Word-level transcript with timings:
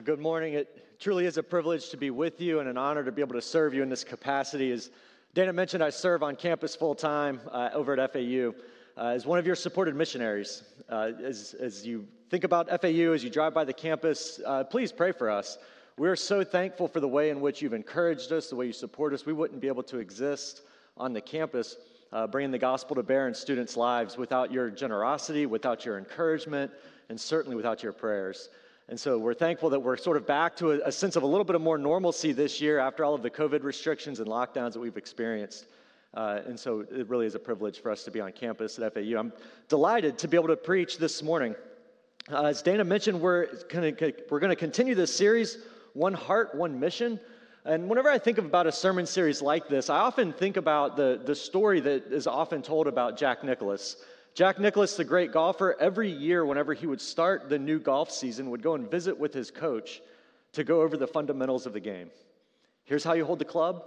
Well, 0.00 0.16
good 0.16 0.18
morning. 0.18 0.54
It 0.54 0.98
truly 0.98 1.26
is 1.26 1.36
a 1.36 1.42
privilege 1.42 1.90
to 1.90 1.98
be 1.98 2.08
with 2.08 2.40
you 2.40 2.60
and 2.60 2.70
an 2.70 2.78
honor 2.78 3.04
to 3.04 3.12
be 3.12 3.20
able 3.20 3.34
to 3.34 3.42
serve 3.42 3.74
you 3.74 3.82
in 3.82 3.90
this 3.90 4.02
capacity. 4.02 4.72
As 4.72 4.90
Dana 5.34 5.52
mentioned, 5.52 5.84
I 5.84 5.90
serve 5.90 6.22
on 6.22 6.36
campus 6.36 6.74
full 6.74 6.94
time 6.94 7.38
uh, 7.52 7.68
over 7.74 7.92
at 8.00 8.10
FAU 8.10 8.54
uh, 8.96 9.08
as 9.08 9.26
one 9.26 9.38
of 9.38 9.46
your 9.46 9.56
supported 9.56 9.94
missionaries. 9.94 10.62
Uh, 10.88 11.10
as, 11.22 11.54
as 11.60 11.86
you 11.86 12.08
think 12.30 12.44
about 12.44 12.70
FAU, 12.80 13.12
as 13.12 13.22
you 13.22 13.28
drive 13.28 13.52
by 13.52 13.62
the 13.62 13.74
campus, 13.74 14.40
uh, 14.46 14.64
please 14.64 14.90
pray 14.90 15.12
for 15.12 15.28
us. 15.28 15.58
We're 15.98 16.16
so 16.16 16.44
thankful 16.44 16.88
for 16.88 17.00
the 17.00 17.08
way 17.08 17.28
in 17.28 17.42
which 17.42 17.60
you've 17.60 17.74
encouraged 17.74 18.32
us, 18.32 18.48
the 18.48 18.56
way 18.56 18.64
you 18.64 18.72
support 18.72 19.12
us. 19.12 19.26
We 19.26 19.34
wouldn't 19.34 19.60
be 19.60 19.68
able 19.68 19.82
to 19.82 19.98
exist 19.98 20.62
on 20.96 21.12
the 21.12 21.20
campus. 21.20 21.76
Uh, 22.10 22.26
bringing 22.26 22.50
the 22.50 22.58
gospel 22.58 22.96
to 22.96 23.02
bear 23.02 23.28
in 23.28 23.34
students' 23.34 23.76
lives 23.76 24.16
without 24.16 24.50
your 24.50 24.70
generosity, 24.70 25.44
without 25.44 25.84
your 25.84 25.98
encouragement, 25.98 26.72
and 27.10 27.20
certainly 27.20 27.54
without 27.54 27.82
your 27.82 27.92
prayers. 27.92 28.48
And 28.90 28.98
so 28.98 29.18
we're 29.18 29.34
thankful 29.34 29.70
that 29.70 29.78
we're 29.78 29.96
sort 29.96 30.16
of 30.16 30.26
back 30.26 30.56
to 30.56 30.72
a, 30.72 30.88
a, 30.88 30.90
sense 30.90 31.14
of 31.14 31.22
a 31.22 31.26
little 31.26 31.44
bit 31.44 31.54
of 31.54 31.62
more 31.62 31.78
normalcy 31.78 32.32
this 32.32 32.60
year 32.60 32.80
after 32.80 33.04
all 33.04 33.14
of 33.14 33.22
the 33.22 33.30
COVID 33.30 33.62
restrictions 33.62 34.18
and 34.18 34.28
lockdowns 34.28 34.72
that 34.72 34.80
we've 34.80 34.96
experienced. 34.96 35.66
Uh, 36.12 36.40
and 36.44 36.58
so 36.58 36.80
it 36.80 37.08
really 37.08 37.24
is 37.24 37.36
a 37.36 37.38
privilege 37.38 37.80
for 37.80 37.92
us 37.92 38.02
to 38.02 38.10
be 38.10 38.20
on 38.20 38.32
campus 38.32 38.80
at 38.80 38.92
FAU. 38.92 39.16
I'm 39.16 39.32
delighted 39.68 40.18
to 40.18 40.26
be 40.26 40.36
able 40.36 40.48
to 40.48 40.56
preach 40.56 40.98
this 40.98 41.22
morning. 41.22 41.54
Uh, 42.32 42.46
as 42.46 42.62
Dana 42.62 42.82
mentioned, 42.82 43.20
we're 43.20 43.46
going 43.68 43.96
we're 44.28 44.40
to 44.40 44.56
continue 44.56 44.96
this 44.96 45.14
series, 45.14 45.58
One 45.92 46.12
Heart, 46.12 46.56
One 46.56 46.80
Mission. 46.80 47.20
And 47.64 47.88
whenever 47.88 48.10
I 48.10 48.18
think 48.18 48.38
about 48.38 48.66
a 48.66 48.72
sermon 48.72 49.06
series 49.06 49.40
like 49.40 49.68
this, 49.68 49.88
I 49.88 49.98
often 49.98 50.32
think 50.32 50.56
about 50.56 50.96
the, 50.96 51.20
the 51.24 51.36
story 51.36 51.78
that 51.78 52.12
is 52.12 52.26
often 52.26 52.60
told 52.60 52.88
about 52.88 53.16
Jack 53.16 53.44
Nicklaus. 53.44 54.02
Jack 54.34 54.58
Nicklaus, 54.58 54.96
the 54.96 55.04
great 55.04 55.32
golfer, 55.32 55.76
every 55.80 56.10
year, 56.10 56.44
whenever 56.44 56.72
he 56.72 56.86
would 56.86 57.00
start 57.00 57.48
the 57.48 57.58
new 57.58 57.78
golf 57.78 58.10
season, 58.10 58.50
would 58.50 58.62
go 58.62 58.74
and 58.74 58.90
visit 58.90 59.18
with 59.18 59.34
his 59.34 59.50
coach 59.50 60.00
to 60.52 60.64
go 60.64 60.82
over 60.82 60.96
the 60.96 61.06
fundamentals 61.06 61.66
of 61.66 61.72
the 61.72 61.80
game. 61.80 62.10
Here's 62.84 63.04
how 63.04 63.12
you 63.14 63.24
hold 63.24 63.38
the 63.38 63.44
club. 63.44 63.84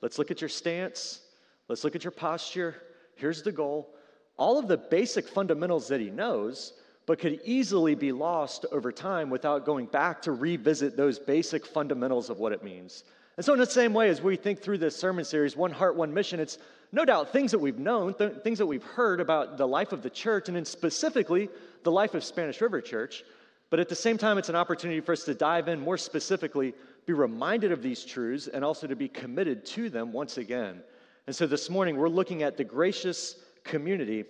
Let's 0.00 0.18
look 0.18 0.30
at 0.30 0.40
your 0.40 0.48
stance. 0.48 1.20
Let's 1.68 1.84
look 1.84 1.94
at 1.94 2.04
your 2.04 2.10
posture. 2.12 2.76
Here's 3.16 3.42
the 3.42 3.52
goal. 3.52 3.94
All 4.36 4.58
of 4.58 4.68
the 4.68 4.76
basic 4.76 5.28
fundamentals 5.28 5.88
that 5.88 6.00
he 6.00 6.10
knows, 6.10 6.72
but 7.06 7.18
could 7.18 7.40
easily 7.44 7.94
be 7.94 8.12
lost 8.12 8.66
over 8.72 8.90
time 8.92 9.28
without 9.28 9.66
going 9.66 9.86
back 9.86 10.22
to 10.22 10.32
revisit 10.32 10.96
those 10.96 11.18
basic 11.18 11.66
fundamentals 11.66 12.30
of 12.30 12.38
what 12.38 12.52
it 12.52 12.62
means. 12.62 13.04
And 13.36 13.44
so, 13.44 13.52
in 13.52 13.58
the 13.58 13.66
same 13.66 13.92
way, 13.92 14.08
as 14.08 14.22
we 14.22 14.36
think 14.36 14.60
through 14.60 14.78
this 14.78 14.96
sermon 14.96 15.24
series, 15.24 15.56
One 15.56 15.70
Heart, 15.70 15.96
One 15.96 16.12
Mission, 16.12 16.40
it's 16.40 16.58
no 16.92 17.04
doubt 17.04 17.32
things 17.32 17.52
that 17.52 17.58
we've 17.58 17.78
known, 17.78 18.14
th- 18.14 18.42
things 18.42 18.58
that 18.58 18.66
we've 18.66 18.82
heard 18.82 19.20
about 19.20 19.56
the 19.56 19.66
life 19.66 19.92
of 19.92 20.02
the 20.02 20.10
church, 20.10 20.48
and 20.48 20.56
then 20.56 20.64
specifically 20.64 21.48
the 21.82 21.92
life 21.92 22.14
of 22.14 22.24
Spanish 22.24 22.60
River 22.60 22.80
Church. 22.80 23.22
But 23.70 23.78
at 23.78 23.88
the 23.88 23.94
same 23.94 24.18
time, 24.18 24.38
it's 24.38 24.48
an 24.48 24.56
opportunity 24.56 25.00
for 25.00 25.12
us 25.12 25.24
to 25.24 25.34
dive 25.34 25.68
in 25.68 25.80
more 25.80 25.96
specifically, 25.96 26.74
be 27.06 27.12
reminded 27.12 27.70
of 27.70 27.82
these 27.82 28.04
truths, 28.04 28.48
and 28.48 28.64
also 28.64 28.86
to 28.86 28.96
be 28.96 29.08
committed 29.08 29.64
to 29.66 29.88
them 29.88 30.12
once 30.12 30.38
again. 30.38 30.82
And 31.26 31.36
so 31.36 31.46
this 31.46 31.70
morning, 31.70 31.96
we're 31.96 32.08
looking 32.08 32.42
at 32.42 32.56
the 32.56 32.64
gracious 32.64 33.36
community 33.62 34.24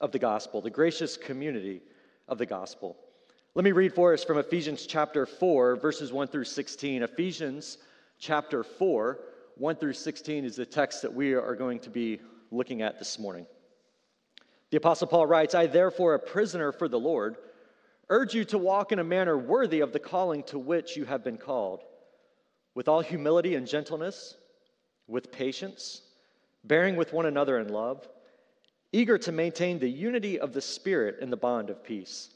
of 0.00 0.12
the 0.12 0.18
gospel, 0.18 0.60
the 0.60 0.70
gracious 0.70 1.16
community 1.16 1.80
of 2.28 2.36
the 2.36 2.46
gospel. 2.46 2.96
Let 3.54 3.64
me 3.64 3.72
read 3.72 3.94
for 3.94 4.12
us 4.12 4.22
from 4.22 4.38
Ephesians 4.38 4.86
chapter 4.86 5.24
4, 5.24 5.76
verses 5.76 6.12
1 6.12 6.28
through 6.28 6.44
16. 6.44 7.02
Ephesians 7.02 7.78
chapter 8.18 8.62
4, 8.62 9.18
1 9.56 9.76
through 9.76 9.92
16 9.92 10.44
is 10.44 10.56
the 10.56 10.66
text 10.66 11.02
that 11.02 11.12
we 11.12 11.34
are 11.34 11.54
going 11.54 11.78
to 11.80 11.90
be 11.90 12.20
looking 12.50 12.82
at 12.82 12.98
this 12.98 13.18
morning. 13.18 13.46
The 14.70 14.76
Apostle 14.76 15.08
Paul 15.08 15.26
writes, 15.26 15.54
I, 15.54 15.66
therefore, 15.66 16.14
a 16.14 16.18
prisoner 16.18 16.72
for 16.72 16.88
the 16.88 16.98
Lord, 16.98 17.36
urge 18.08 18.34
you 18.34 18.44
to 18.46 18.58
walk 18.58 18.92
in 18.92 18.98
a 18.98 19.04
manner 19.04 19.36
worthy 19.36 19.80
of 19.80 19.92
the 19.92 19.98
calling 19.98 20.42
to 20.44 20.58
which 20.58 20.96
you 20.96 21.04
have 21.04 21.24
been 21.24 21.38
called, 21.38 21.82
with 22.74 22.88
all 22.88 23.00
humility 23.00 23.54
and 23.56 23.66
gentleness, 23.66 24.36
with 25.06 25.32
patience, 25.32 26.02
bearing 26.64 26.96
with 26.96 27.12
one 27.12 27.26
another 27.26 27.58
in 27.58 27.68
love, 27.68 28.08
eager 28.92 29.18
to 29.18 29.32
maintain 29.32 29.78
the 29.78 29.90
unity 29.90 30.38
of 30.38 30.52
the 30.52 30.60
Spirit 30.60 31.18
in 31.20 31.30
the 31.30 31.36
bond 31.36 31.70
of 31.70 31.82
peace. 31.82 32.30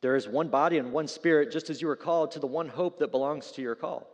There 0.00 0.16
is 0.16 0.28
one 0.28 0.48
body 0.48 0.78
and 0.78 0.92
one 0.92 1.08
Spirit, 1.08 1.50
just 1.50 1.70
as 1.70 1.82
you 1.82 1.88
are 1.88 1.96
called 1.96 2.30
to 2.32 2.38
the 2.38 2.46
one 2.46 2.68
hope 2.68 2.98
that 3.00 3.10
belongs 3.10 3.50
to 3.52 3.62
your 3.62 3.74
call 3.74 4.13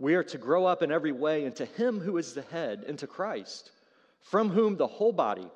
we 0.00 0.14
are 0.14 0.24
to 0.24 0.38
grow 0.38 0.64
up 0.64 0.82
in 0.82 0.90
every 0.90 1.12
way 1.12 1.44
into 1.44 1.66
Him 1.66 2.00
who 2.00 2.16
is 2.16 2.32
the 2.32 2.42
head, 2.42 2.84
into 2.88 3.06
Christ, 3.06 3.70
from 4.22 4.48
whom 4.48 4.76
the 4.76 4.86
whole 4.86 5.12
body, 5.12 5.46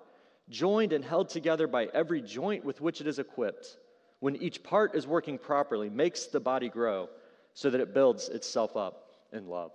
joined 0.50 0.92
and 0.92 1.02
held 1.02 1.30
together 1.30 1.66
by 1.66 1.86
every 1.94 2.20
joint 2.20 2.62
with 2.62 2.82
which 2.82 3.00
it 3.00 3.06
is 3.06 3.18
equipped, 3.18 3.78
when 4.20 4.36
each 4.36 4.62
part 4.62 4.94
is 4.94 5.06
working 5.06 5.38
properly, 5.38 5.88
makes 5.88 6.26
the 6.26 6.40
body 6.40 6.68
grow 6.68 7.08
so 7.54 7.70
that 7.70 7.80
it 7.80 7.94
builds 7.94 8.28
itself 8.28 8.76
up 8.76 9.08
in 9.32 9.48
love. 9.48 9.72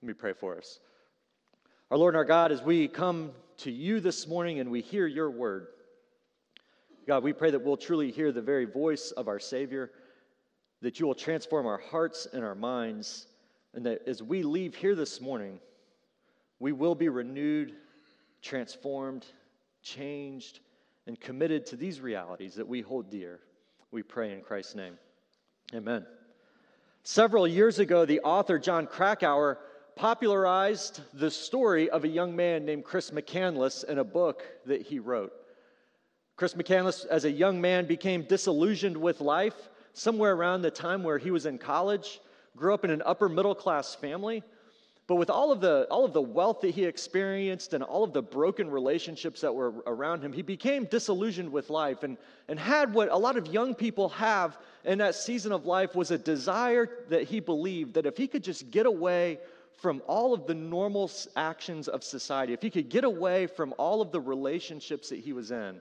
Let 0.00 0.08
me 0.08 0.14
pray 0.14 0.32
for 0.32 0.56
us. 0.56 0.80
Our 1.90 1.98
Lord 1.98 2.14
and 2.14 2.18
our 2.18 2.24
God, 2.24 2.52
as 2.52 2.62
we 2.62 2.88
come 2.88 3.32
to 3.58 3.70
you 3.70 4.00
this 4.00 4.26
morning 4.26 4.60
and 4.60 4.70
we 4.70 4.80
hear 4.80 5.06
your 5.06 5.30
word, 5.30 5.66
God, 7.06 7.22
we 7.22 7.34
pray 7.34 7.50
that 7.50 7.62
we'll 7.62 7.76
truly 7.76 8.10
hear 8.10 8.32
the 8.32 8.40
very 8.40 8.64
voice 8.64 9.10
of 9.10 9.28
our 9.28 9.38
Savior, 9.38 9.90
that 10.80 10.98
you 10.98 11.06
will 11.06 11.14
transform 11.14 11.66
our 11.66 11.82
hearts 11.90 12.26
and 12.32 12.42
our 12.42 12.54
minds 12.54 13.26
and 13.74 13.86
that 13.86 14.06
as 14.06 14.22
we 14.22 14.42
leave 14.42 14.74
here 14.74 14.94
this 14.94 15.20
morning, 15.20 15.58
we 16.58 16.72
will 16.72 16.94
be 16.94 17.08
renewed, 17.08 17.74
transformed, 18.42 19.26
changed, 19.82 20.60
and 21.06 21.20
committed 21.20 21.66
to 21.66 21.76
these 21.76 22.00
realities 22.00 22.54
that 22.54 22.66
we 22.66 22.80
hold 22.80 23.10
dear. 23.10 23.40
We 23.90 24.02
pray 24.02 24.32
in 24.32 24.40
Christ's 24.40 24.74
name. 24.74 24.98
Amen. 25.74 26.06
Several 27.02 27.46
years 27.46 27.78
ago, 27.78 28.04
the 28.04 28.20
author 28.20 28.58
Jon 28.58 28.86
Krakauer 28.86 29.58
popularized 29.96 31.00
the 31.12 31.30
story 31.30 31.90
of 31.90 32.04
a 32.04 32.08
young 32.08 32.34
man 32.34 32.64
named 32.64 32.84
Chris 32.84 33.10
McCandless 33.10 33.84
in 33.84 33.98
a 33.98 34.04
book 34.04 34.42
that 34.66 34.82
he 34.82 34.98
wrote. 34.98 35.32
Chris 36.36 36.54
McCandless, 36.54 37.06
as 37.06 37.24
a 37.24 37.30
young 37.30 37.60
man, 37.60 37.86
became 37.86 38.22
disillusioned 38.22 38.96
with 38.96 39.20
life 39.20 39.68
somewhere 39.92 40.34
around 40.34 40.62
the 40.62 40.70
time 40.70 41.04
where 41.04 41.18
he 41.18 41.30
was 41.30 41.46
in 41.46 41.58
college 41.58 42.20
grew 42.56 42.74
up 42.74 42.84
in 42.84 42.90
an 42.90 43.02
upper 43.04 43.28
middle 43.28 43.54
class 43.54 43.94
family. 43.94 44.42
But 45.06 45.16
with 45.16 45.28
all 45.28 45.52
of, 45.52 45.60
the, 45.60 45.86
all 45.90 46.06
of 46.06 46.14
the 46.14 46.22
wealth 46.22 46.62
that 46.62 46.70
he 46.70 46.86
experienced 46.86 47.74
and 47.74 47.84
all 47.84 48.04
of 48.04 48.14
the 48.14 48.22
broken 48.22 48.70
relationships 48.70 49.42
that 49.42 49.54
were 49.54 49.74
around 49.86 50.22
him, 50.22 50.32
he 50.32 50.40
became 50.40 50.86
disillusioned 50.86 51.52
with 51.52 51.68
life 51.68 52.04
and, 52.04 52.16
and 52.48 52.58
had 52.58 52.94
what 52.94 53.10
a 53.10 53.16
lot 53.16 53.36
of 53.36 53.46
young 53.48 53.74
people 53.74 54.08
have 54.10 54.56
in 54.84 54.98
that 54.98 55.14
season 55.14 55.52
of 55.52 55.66
life 55.66 55.94
was 55.94 56.10
a 56.10 56.16
desire 56.16 56.88
that 57.10 57.24
he 57.24 57.38
believed 57.38 57.94
that 57.94 58.06
if 58.06 58.16
he 58.16 58.26
could 58.26 58.42
just 58.42 58.70
get 58.70 58.86
away 58.86 59.38
from 59.76 60.00
all 60.06 60.32
of 60.32 60.46
the 60.46 60.54
normal 60.54 61.10
actions 61.36 61.88
of 61.88 62.02
society, 62.02 62.54
if 62.54 62.62
he 62.62 62.70
could 62.70 62.88
get 62.88 63.04
away 63.04 63.46
from 63.46 63.74
all 63.76 64.00
of 64.00 64.10
the 64.10 64.20
relationships 64.20 65.10
that 65.10 65.18
he 65.18 65.34
was 65.34 65.50
in 65.50 65.78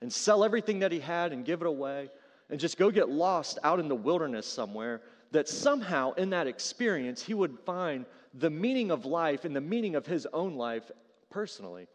and 0.00 0.10
sell 0.10 0.42
everything 0.42 0.78
that 0.78 0.90
he 0.90 1.00
had 1.00 1.32
and 1.32 1.44
give 1.44 1.60
it 1.60 1.66
away 1.66 2.08
and 2.48 2.58
just 2.58 2.78
go 2.78 2.90
get 2.90 3.10
lost 3.10 3.58
out 3.62 3.78
in 3.78 3.88
the 3.88 3.94
wilderness 3.94 4.46
somewhere, 4.46 5.02
that 5.34 5.48
somehow 5.48 6.12
in 6.12 6.30
that 6.30 6.46
experience 6.46 7.20
he 7.20 7.34
would 7.34 7.58
find 7.66 8.06
the 8.34 8.50
meaning 8.50 8.90
of 8.90 9.04
life 9.04 9.44
and 9.44 9.54
the 9.54 9.60
meaning 9.60 9.96
of 9.96 10.06
his 10.06 10.26
own 10.32 10.54
life 10.54 10.90
personally. 11.28 11.86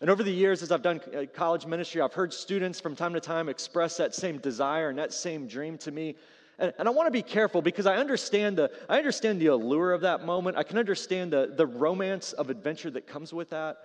And 0.00 0.08
over 0.08 0.22
the 0.22 0.32
years, 0.32 0.62
as 0.62 0.72
I've 0.72 0.82
done 0.82 1.00
uh, 1.16 1.24
college 1.32 1.66
ministry, 1.66 2.00
I've 2.00 2.14
heard 2.14 2.32
students 2.32 2.80
from 2.80 2.96
time 2.96 3.14
to 3.14 3.20
time 3.20 3.48
express 3.48 3.96
that 3.96 4.14
same 4.14 4.38
desire 4.38 4.88
and 4.88 4.98
that 4.98 5.12
same 5.12 5.46
dream 5.46 5.76
to 5.78 5.90
me. 5.90 6.14
And, 6.58 6.72
and 6.78 6.88
I 6.88 6.92
want 6.92 7.08
to 7.08 7.12
be 7.12 7.22
careful 7.22 7.62
because 7.62 7.86
I 7.86 7.96
understand, 7.96 8.58
the, 8.58 8.70
I 8.88 8.98
understand 8.98 9.40
the 9.40 9.46
allure 9.48 9.92
of 9.92 10.00
that 10.02 10.24
moment. 10.24 10.56
I 10.56 10.62
can 10.62 10.78
understand 10.78 11.32
the, 11.32 11.52
the 11.56 11.66
romance 11.66 12.32
of 12.32 12.48
adventure 12.48 12.90
that 12.92 13.08
comes 13.08 13.32
with 13.32 13.50
that. 13.50 13.78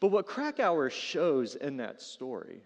But 0.00 0.08
what 0.08 0.26
Krakauer 0.26 0.88
shows 0.88 1.54
in 1.54 1.76
that 1.78 2.00
story 2.00 2.62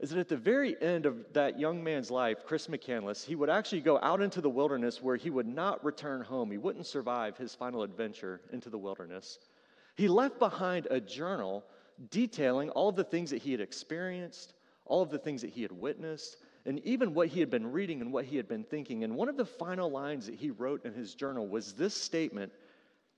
is 0.00 0.10
that 0.10 0.18
at 0.18 0.28
the 0.28 0.36
very 0.36 0.80
end 0.80 1.06
of 1.06 1.32
that 1.32 1.58
young 1.58 1.82
man's 1.82 2.10
life, 2.10 2.44
Chris 2.46 2.68
McCandless, 2.68 3.24
he 3.24 3.34
would 3.34 3.50
actually 3.50 3.80
go 3.80 3.98
out 4.00 4.22
into 4.22 4.40
the 4.40 4.50
wilderness 4.50 5.02
where 5.02 5.16
he 5.16 5.30
would 5.30 5.46
not 5.46 5.84
return 5.84 6.20
home. 6.20 6.50
He 6.50 6.58
wouldn't 6.58 6.86
survive 6.86 7.36
his 7.36 7.54
final 7.54 7.82
adventure 7.82 8.40
into 8.52 8.70
the 8.70 8.78
wilderness. 8.78 9.38
He 9.96 10.06
left 10.06 10.38
behind 10.38 10.86
a 10.90 11.00
journal 11.00 11.64
detailing 12.10 12.70
all 12.70 12.90
of 12.90 12.96
the 12.96 13.02
things 13.02 13.30
that 13.30 13.42
he 13.42 13.50
had 13.50 13.60
experienced, 13.60 14.54
all 14.84 15.02
of 15.02 15.10
the 15.10 15.18
things 15.18 15.40
that 15.42 15.50
he 15.50 15.62
had 15.62 15.72
witnessed, 15.72 16.36
and 16.64 16.78
even 16.84 17.12
what 17.12 17.28
he 17.28 17.40
had 17.40 17.50
been 17.50 17.72
reading 17.72 18.00
and 18.00 18.12
what 18.12 18.24
he 18.24 18.36
had 18.36 18.46
been 18.46 18.62
thinking. 18.62 19.02
And 19.02 19.16
one 19.16 19.28
of 19.28 19.36
the 19.36 19.44
final 19.44 19.90
lines 19.90 20.26
that 20.26 20.36
he 20.36 20.50
wrote 20.50 20.84
in 20.84 20.94
his 20.94 21.14
journal 21.14 21.48
was 21.48 21.72
this 21.72 21.94
statement 21.94 22.52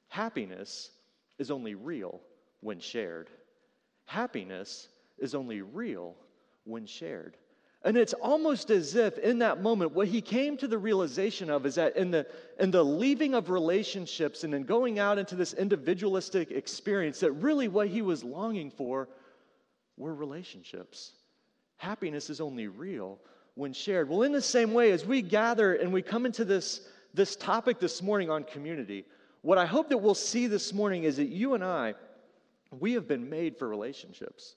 Happiness 0.08 0.90
is 1.38 1.50
only 1.50 1.74
real 1.74 2.20
when 2.60 2.80
shared. 2.80 3.28
Happiness 4.06 4.88
is 5.18 5.34
only 5.34 5.62
real 5.62 6.16
when 6.64 6.86
shared. 6.86 7.36
And 7.82 7.96
it's 7.96 8.12
almost 8.12 8.70
as 8.70 8.94
if 8.94 9.16
in 9.18 9.38
that 9.38 9.62
moment, 9.62 9.92
what 9.92 10.08
he 10.08 10.20
came 10.20 10.58
to 10.58 10.68
the 10.68 10.76
realization 10.76 11.48
of 11.48 11.64
is 11.64 11.76
that 11.76 11.96
in 11.96 12.10
the, 12.10 12.26
in 12.58 12.70
the 12.70 12.84
leaving 12.84 13.34
of 13.34 13.48
relationships 13.48 14.44
and 14.44 14.54
in 14.54 14.64
going 14.64 14.98
out 14.98 15.16
into 15.16 15.34
this 15.34 15.54
individualistic 15.54 16.50
experience, 16.50 17.20
that 17.20 17.32
really 17.32 17.68
what 17.68 17.88
he 17.88 18.02
was 18.02 18.22
longing 18.22 18.70
for 18.70 19.08
were 19.96 20.14
relationships. 20.14 21.12
Happiness 21.78 22.28
is 22.28 22.40
only 22.40 22.68
real 22.68 23.18
when 23.54 23.72
shared. 23.72 24.10
Well, 24.10 24.22
in 24.22 24.32
the 24.32 24.42
same 24.42 24.74
way, 24.74 24.90
as 24.90 25.06
we 25.06 25.22
gather 25.22 25.74
and 25.74 25.90
we 25.90 26.02
come 26.02 26.26
into 26.26 26.44
this, 26.44 26.82
this 27.14 27.34
topic 27.34 27.80
this 27.80 28.02
morning 28.02 28.28
on 28.28 28.44
community, 28.44 29.06
what 29.40 29.56
I 29.56 29.64
hope 29.64 29.88
that 29.88 29.98
we'll 29.98 30.14
see 30.14 30.46
this 30.46 30.74
morning 30.74 31.04
is 31.04 31.16
that 31.16 31.28
you 31.28 31.54
and 31.54 31.64
I, 31.64 31.94
we 32.78 32.92
have 32.92 33.08
been 33.08 33.30
made 33.30 33.56
for 33.56 33.66
relationships. 33.68 34.56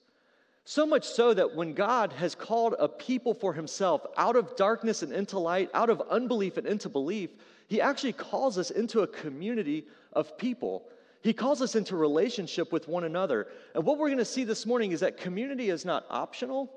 So 0.64 0.86
much 0.86 1.04
so 1.04 1.34
that 1.34 1.54
when 1.54 1.74
God 1.74 2.12
has 2.14 2.34
called 2.34 2.74
a 2.78 2.88
people 2.88 3.34
for 3.34 3.52
himself 3.52 4.06
out 4.16 4.34
of 4.34 4.56
darkness 4.56 5.02
and 5.02 5.12
into 5.12 5.38
light, 5.38 5.70
out 5.74 5.90
of 5.90 6.02
unbelief 6.10 6.56
and 6.56 6.66
into 6.66 6.88
belief, 6.88 7.30
he 7.68 7.80
actually 7.80 8.14
calls 8.14 8.56
us 8.56 8.70
into 8.70 9.00
a 9.00 9.06
community 9.06 9.84
of 10.14 10.38
people. 10.38 10.88
He 11.22 11.34
calls 11.34 11.60
us 11.60 11.74
into 11.74 11.96
relationship 11.96 12.72
with 12.72 12.88
one 12.88 13.04
another. 13.04 13.48
And 13.74 13.84
what 13.84 13.98
we're 13.98 14.08
going 14.08 14.18
to 14.18 14.24
see 14.24 14.44
this 14.44 14.64
morning 14.64 14.92
is 14.92 15.00
that 15.00 15.18
community 15.18 15.68
is 15.68 15.84
not 15.84 16.06
optional, 16.08 16.72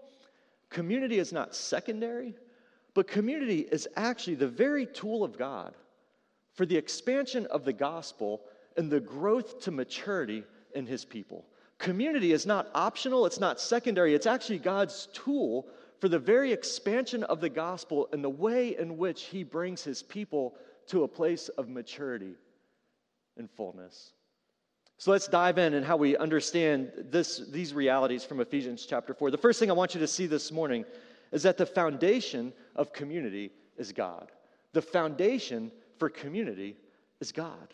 community 0.69 1.19
is 1.19 1.31
not 1.31 1.55
secondary, 1.55 2.35
but 2.93 3.07
community 3.07 3.59
is 3.71 3.87
actually 3.95 4.35
the 4.35 4.47
very 4.47 4.85
tool 4.85 5.23
of 5.23 5.37
God 5.37 5.75
for 6.55 6.65
the 6.65 6.75
expansion 6.75 7.45
of 7.47 7.63
the 7.63 7.73
gospel 7.73 8.41
and 8.75 8.91
the 8.91 8.99
growth 8.99 9.61
to 9.61 9.71
maturity 9.71 10.43
in 10.75 10.85
his 10.85 11.05
people. 11.05 11.45
Community 11.79 12.31
is 12.31 12.45
not 12.45 12.69
optional, 12.73 13.25
it's 13.25 13.39
not 13.39 13.59
secondary, 13.59 14.15
it's 14.15 14.25
actually 14.25 14.59
God's 14.59 15.07
tool 15.13 15.67
for 15.99 16.09
the 16.09 16.19
very 16.19 16.51
expansion 16.51 17.23
of 17.23 17.41
the 17.41 17.49
gospel 17.49 18.07
and 18.11 18.23
the 18.23 18.29
way 18.29 18.75
in 18.77 18.97
which 18.97 19.23
he 19.23 19.43
brings 19.43 19.83
his 19.83 20.03
people 20.03 20.55
to 20.87 21.03
a 21.03 21.07
place 21.07 21.49
of 21.49 21.69
maturity 21.69 22.35
and 23.37 23.49
fullness. 23.49 24.11
So 24.97 25.11
let's 25.11 25.27
dive 25.27 25.59
in 25.59 25.75
and 25.75 25.85
how 25.85 25.97
we 25.97 26.17
understand 26.17 26.91
this, 27.11 27.37
these 27.49 27.73
realities 27.73 28.23
from 28.23 28.39
Ephesians 28.39 28.85
chapter 28.87 29.13
4. 29.13 29.29
The 29.29 29.37
first 29.37 29.59
thing 29.59 29.69
I 29.69 29.75
want 29.75 29.93
you 29.93 29.99
to 29.99 30.07
see 30.07 30.25
this 30.25 30.51
morning 30.51 30.85
is 31.31 31.43
that 31.43 31.57
the 31.57 31.65
foundation 31.65 32.51
of 32.75 32.93
community 32.93 33.51
is 33.77 33.91
God. 33.91 34.31
The 34.73 34.81
foundation 34.81 35.71
for 35.99 36.09
community 36.09 36.77
is 37.19 37.31
God. 37.31 37.73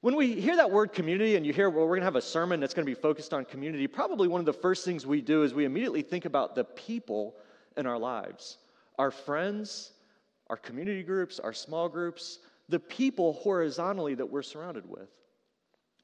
When 0.00 0.14
we 0.14 0.40
hear 0.40 0.56
that 0.56 0.70
word 0.70 0.92
community 0.92 1.34
and 1.34 1.44
you 1.44 1.52
hear, 1.52 1.68
well, 1.68 1.80
we're 1.80 1.96
going 1.96 2.02
to 2.02 2.06
have 2.06 2.16
a 2.16 2.22
sermon 2.22 2.60
that's 2.60 2.72
going 2.72 2.86
to 2.86 2.90
be 2.90 3.00
focused 3.00 3.34
on 3.34 3.44
community, 3.44 3.88
probably 3.88 4.28
one 4.28 4.38
of 4.38 4.46
the 4.46 4.52
first 4.52 4.84
things 4.84 5.04
we 5.04 5.20
do 5.20 5.42
is 5.42 5.52
we 5.52 5.64
immediately 5.64 6.02
think 6.02 6.24
about 6.24 6.54
the 6.54 6.64
people 6.64 7.34
in 7.76 7.86
our 7.86 7.98
lives 7.98 8.58
our 8.98 9.10
friends, 9.12 9.92
our 10.50 10.56
community 10.56 11.04
groups, 11.04 11.38
our 11.38 11.52
small 11.52 11.88
groups, 11.88 12.40
the 12.68 12.80
people 12.80 13.34
horizontally 13.34 14.14
that 14.14 14.26
we're 14.26 14.42
surrounded 14.42 14.88
with. 14.88 15.08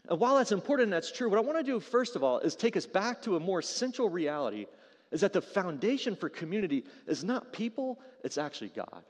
And 0.08 0.20
while 0.20 0.36
that's 0.36 0.52
important 0.52 0.86
and 0.86 0.92
that's 0.92 1.10
true, 1.10 1.28
what 1.28 1.38
I 1.38 1.42
want 1.42 1.58
to 1.58 1.64
do 1.64 1.80
first 1.80 2.14
of 2.14 2.22
all 2.22 2.38
is 2.38 2.54
take 2.54 2.76
us 2.76 2.86
back 2.86 3.20
to 3.22 3.34
a 3.34 3.40
more 3.40 3.62
central 3.62 4.08
reality 4.08 4.66
is 5.10 5.22
that 5.22 5.32
the 5.32 5.40
foundation 5.40 6.14
for 6.14 6.28
community 6.28 6.84
is 7.08 7.24
not 7.24 7.52
people, 7.52 8.00
it's 8.22 8.38
actually 8.38 8.70
God. 8.70 9.02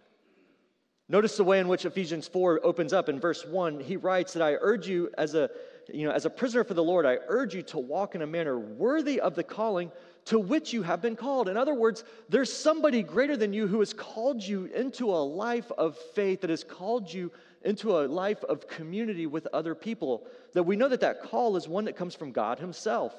Notice 1.08 1.36
the 1.36 1.44
way 1.44 1.60
in 1.60 1.68
which 1.68 1.84
Ephesians 1.84 2.26
4 2.28 2.60
opens 2.64 2.94
up 2.94 3.10
in 3.10 3.20
verse 3.20 3.44
1. 3.44 3.80
He 3.80 3.96
writes 3.96 4.32
that 4.32 4.42
I 4.42 4.54
urge 4.54 4.88
you 4.88 5.10
as 5.18 5.34
a, 5.34 5.50
you 5.92 6.06
know, 6.06 6.12
as 6.12 6.24
a 6.24 6.30
prisoner 6.30 6.64
for 6.64 6.72
the 6.72 6.82
Lord, 6.82 7.04
I 7.04 7.18
urge 7.28 7.54
you 7.54 7.62
to 7.62 7.78
walk 7.78 8.14
in 8.14 8.22
a 8.22 8.26
manner 8.26 8.58
worthy 8.58 9.20
of 9.20 9.34
the 9.34 9.44
calling 9.44 9.92
to 10.26 10.38
which 10.38 10.72
you 10.72 10.82
have 10.82 11.02
been 11.02 11.16
called. 11.16 11.50
In 11.50 11.58
other 11.58 11.74
words, 11.74 12.04
there's 12.30 12.50
somebody 12.50 13.02
greater 13.02 13.36
than 13.36 13.52
you 13.52 13.66
who 13.66 13.80
has 13.80 13.92
called 13.92 14.42
you 14.42 14.64
into 14.74 15.10
a 15.10 15.20
life 15.20 15.70
of 15.76 15.98
faith, 16.14 16.40
that 16.40 16.48
has 16.48 16.64
called 16.64 17.12
you 17.12 17.30
into 17.62 17.98
a 17.98 18.08
life 18.08 18.42
of 18.44 18.66
community 18.66 19.26
with 19.26 19.46
other 19.52 19.74
people. 19.74 20.26
That 20.54 20.62
we 20.62 20.76
know 20.76 20.88
that 20.88 21.02
that 21.02 21.22
call 21.22 21.58
is 21.58 21.68
one 21.68 21.84
that 21.84 21.96
comes 21.96 22.14
from 22.14 22.32
God 22.32 22.58
Himself. 22.58 23.14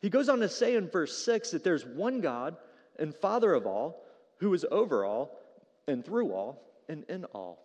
He 0.00 0.08
goes 0.08 0.28
on 0.28 0.38
to 0.38 0.48
say 0.48 0.76
in 0.76 0.88
verse 0.88 1.16
6 1.24 1.50
that 1.50 1.64
there's 1.64 1.84
one 1.84 2.20
God 2.20 2.56
and 2.96 3.12
Father 3.12 3.54
of 3.54 3.66
all, 3.66 4.04
who 4.38 4.54
is 4.54 4.64
over 4.70 5.04
all 5.04 5.40
and 5.88 6.04
through 6.04 6.32
all 6.32 6.63
and 6.88 7.04
in 7.08 7.24
all. 7.26 7.64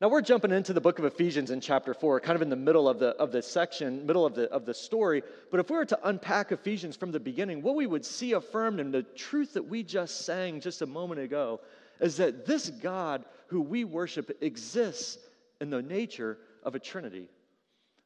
Now 0.00 0.08
we're 0.08 0.22
jumping 0.22 0.50
into 0.50 0.72
the 0.72 0.80
book 0.80 0.98
of 0.98 1.04
Ephesians 1.04 1.50
in 1.50 1.60
chapter 1.60 1.94
4, 1.94 2.20
kind 2.20 2.36
of 2.36 2.42
in 2.42 2.50
the 2.50 2.56
middle 2.56 2.88
of 2.88 2.98
the, 2.98 3.10
of 3.10 3.32
the 3.32 3.40
section, 3.40 4.04
middle 4.04 4.26
of 4.26 4.34
the, 4.34 4.50
of 4.50 4.66
the 4.66 4.74
story. 4.74 5.22
But 5.50 5.60
if 5.60 5.70
we 5.70 5.76
were 5.76 5.84
to 5.86 6.08
unpack 6.08 6.52
Ephesians 6.52 6.96
from 6.96 7.12
the 7.12 7.20
beginning, 7.20 7.62
what 7.62 7.76
we 7.76 7.86
would 7.86 8.04
see 8.04 8.32
affirmed 8.32 8.80
in 8.80 8.90
the 8.90 9.02
truth 9.02 9.54
that 9.54 9.66
we 9.66 9.82
just 9.82 10.26
sang 10.26 10.60
just 10.60 10.82
a 10.82 10.86
moment 10.86 11.20
ago 11.20 11.60
is 12.00 12.16
that 12.16 12.44
this 12.44 12.70
God 12.70 13.24
who 13.46 13.60
we 13.60 13.84
worship 13.84 14.36
exists 14.40 15.18
in 15.60 15.70
the 15.70 15.80
nature 15.80 16.38
of 16.64 16.74
a 16.74 16.80
trinity. 16.80 17.28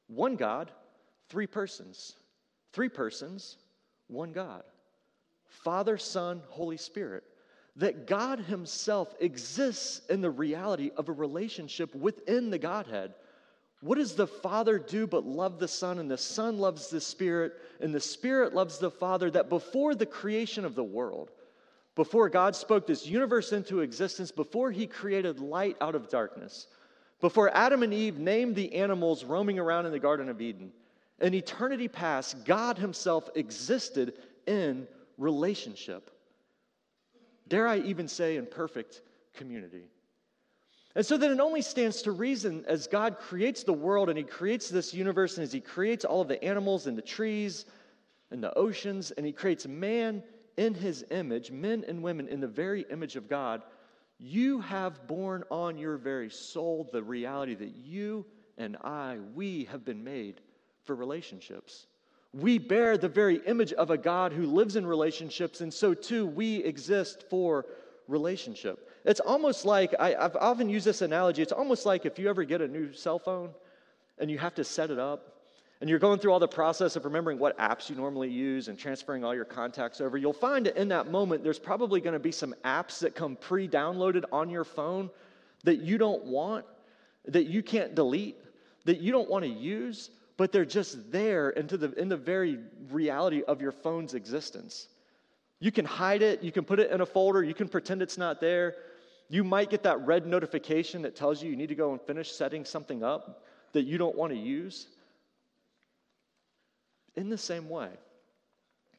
One 0.08 0.36
God, 0.36 0.70
three 1.30 1.46
persons. 1.46 2.14
Three 2.72 2.88
persons, 2.90 3.56
one 4.08 4.32
God. 4.32 4.62
Father, 5.48 5.96
Son, 5.96 6.42
Holy 6.48 6.76
Spirit 6.76 7.24
that 7.78 8.08
God 8.08 8.40
Himself 8.40 9.14
exists 9.20 10.02
in 10.10 10.20
the 10.20 10.30
reality 10.30 10.90
of 10.96 11.08
a 11.08 11.12
relationship 11.12 11.94
within 11.94 12.50
the 12.50 12.58
Godhead. 12.58 13.14
What 13.80 13.98
does 13.98 14.14
the 14.14 14.26
Father 14.26 14.80
do 14.80 15.06
but 15.06 15.24
love 15.24 15.60
the 15.60 15.68
Son, 15.68 16.00
and 16.00 16.10
the 16.10 16.18
Son 16.18 16.58
loves 16.58 16.90
the 16.90 17.00
Spirit, 17.00 17.52
and 17.80 17.94
the 17.94 18.00
Spirit 18.00 18.52
loves 18.52 18.78
the 18.78 18.90
Father? 18.90 19.30
That 19.30 19.48
before 19.48 19.94
the 19.94 20.06
creation 20.06 20.64
of 20.64 20.74
the 20.74 20.82
world, 20.84 21.30
before 21.94 22.28
God 22.28 22.56
spoke 22.56 22.84
this 22.84 23.06
universe 23.06 23.52
into 23.52 23.80
existence, 23.80 24.32
before 24.32 24.72
He 24.72 24.88
created 24.88 25.38
light 25.38 25.76
out 25.80 25.94
of 25.94 26.08
darkness, 26.08 26.66
before 27.20 27.56
Adam 27.56 27.84
and 27.84 27.94
Eve 27.94 28.18
named 28.18 28.56
the 28.56 28.74
animals 28.74 29.24
roaming 29.24 29.60
around 29.60 29.86
in 29.86 29.92
the 29.92 30.00
Garden 30.00 30.28
of 30.28 30.40
Eden, 30.40 30.72
in 31.20 31.32
eternity 31.32 31.86
past, 31.86 32.44
God 32.44 32.76
Himself 32.76 33.30
existed 33.36 34.14
in 34.48 34.88
relationship 35.16 36.10
dare 37.48 37.66
I 37.66 37.78
even 37.78 38.08
say, 38.08 38.36
in 38.36 38.46
perfect 38.46 39.02
community. 39.34 39.84
And 40.94 41.04
so 41.04 41.16
then 41.16 41.30
it 41.30 41.40
only 41.40 41.62
stands 41.62 42.02
to 42.02 42.12
reason 42.12 42.64
as 42.66 42.86
God 42.86 43.18
creates 43.18 43.62
the 43.62 43.72
world 43.72 44.08
and 44.08 44.18
He 44.18 44.24
creates 44.24 44.68
this 44.68 44.92
universe, 44.92 45.36
and 45.36 45.44
as 45.44 45.52
He 45.52 45.60
creates 45.60 46.04
all 46.04 46.22
of 46.22 46.28
the 46.28 46.42
animals 46.42 46.86
and 46.86 46.96
the 46.96 47.02
trees 47.02 47.66
and 48.30 48.42
the 48.42 48.52
oceans, 48.54 49.10
and 49.12 49.24
He 49.24 49.32
creates 49.32 49.66
man 49.66 50.22
in 50.56 50.74
His 50.74 51.04
image, 51.10 51.50
men 51.50 51.84
and 51.86 52.02
women 52.02 52.28
in 52.28 52.40
the 52.40 52.48
very 52.48 52.84
image 52.90 53.16
of 53.16 53.28
God, 53.28 53.62
you 54.18 54.60
have 54.60 55.06
borne 55.06 55.44
on 55.50 55.78
your 55.78 55.96
very 55.96 56.30
soul 56.30 56.88
the 56.92 57.02
reality 57.02 57.54
that 57.54 57.76
you 57.76 58.26
and 58.56 58.76
I, 58.82 59.18
we 59.34 59.64
have 59.66 59.84
been 59.84 60.02
made 60.02 60.40
for 60.84 60.96
relationships. 60.96 61.86
We 62.32 62.58
bear 62.58 62.98
the 62.98 63.08
very 63.08 63.36
image 63.46 63.72
of 63.72 63.90
a 63.90 63.98
God 63.98 64.32
who 64.32 64.46
lives 64.46 64.76
in 64.76 64.86
relationships, 64.86 65.60
and 65.60 65.72
so 65.72 65.94
too 65.94 66.26
we 66.26 66.56
exist 66.56 67.24
for 67.30 67.66
relationship. 68.06 68.90
It's 69.04 69.20
almost 69.20 69.64
like, 69.64 69.94
I, 69.98 70.10
have 70.10 70.36
often 70.36 70.68
used 70.68 70.86
this 70.86 71.02
analogy, 71.02 71.42
it's 71.42 71.52
almost 71.52 71.86
like 71.86 72.04
if 72.04 72.18
you 72.18 72.28
ever 72.28 72.44
get 72.44 72.60
a 72.60 72.68
new 72.68 72.92
cell 72.92 73.18
phone 73.18 73.50
and 74.18 74.30
you 74.30 74.38
have 74.38 74.54
to 74.56 74.64
set 74.64 74.90
it 74.90 74.98
up, 74.98 75.38
and 75.80 75.88
you're 75.88 76.00
going 76.00 76.18
through 76.18 76.32
all 76.32 76.40
the 76.40 76.48
process 76.48 76.96
of 76.96 77.04
remembering 77.04 77.38
what 77.38 77.56
apps 77.58 77.88
you 77.88 77.94
normally 77.94 78.28
use 78.28 78.66
and 78.68 78.76
transferring 78.76 79.24
all 79.24 79.34
your 79.34 79.44
contacts 79.44 80.00
over, 80.00 80.18
you'll 80.18 80.32
find 80.32 80.66
that 80.66 80.76
in 80.76 80.88
that 80.88 81.10
moment 81.10 81.44
there's 81.44 81.58
probably 81.58 82.00
going 82.00 82.14
to 82.14 82.18
be 82.18 82.32
some 82.32 82.54
apps 82.64 82.98
that 82.98 83.14
come 83.14 83.36
pre 83.36 83.68
downloaded 83.68 84.24
on 84.32 84.50
your 84.50 84.64
phone 84.64 85.08
that 85.62 85.76
you 85.76 85.96
don't 85.96 86.24
want, 86.24 86.64
that 87.26 87.46
you 87.46 87.62
can't 87.62 87.94
delete, 87.94 88.36
that 88.86 89.00
you 89.00 89.12
don't 89.12 89.30
want 89.30 89.44
to 89.44 89.50
use 89.50 90.10
but 90.38 90.52
they're 90.52 90.64
just 90.64 91.10
there 91.10 91.50
into 91.50 91.76
the, 91.76 91.92
in 92.00 92.08
the 92.08 92.16
very 92.16 92.60
reality 92.90 93.42
of 93.42 93.60
your 93.60 93.72
phone's 93.72 94.14
existence. 94.14 94.88
You 95.60 95.72
can 95.72 95.84
hide 95.84 96.22
it, 96.22 96.44
you 96.44 96.52
can 96.52 96.64
put 96.64 96.78
it 96.78 96.92
in 96.92 97.00
a 97.00 97.06
folder, 97.06 97.42
you 97.42 97.54
can 97.54 97.68
pretend 97.68 98.00
it's 98.00 98.16
not 98.16 98.40
there. 98.40 98.76
You 99.28 99.42
might 99.42 99.68
get 99.68 99.82
that 99.82 100.06
red 100.06 100.26
notification 100.26 101.02
that 101.02 101.16
tells 101.16 101.42
you 101.42 101.50
you 101.50 101.56
need 101.56 101.68
to 101.68 101.74
go 101.74 101.90
and 101.90 102.00
finish 102.00 102.30
setting 102.30 102.64
something 102.64 103.02
up 103.02 103.44
that 103.72 103.82
you 103.82 103.98
don't 103.98 104.16
want 104.16 104.32
to 104.32 104.38
use. 104.38 104.86
In 107.16 107.28
the 107.28 107.36
same 107.36 107.68
way, 107.68 107.90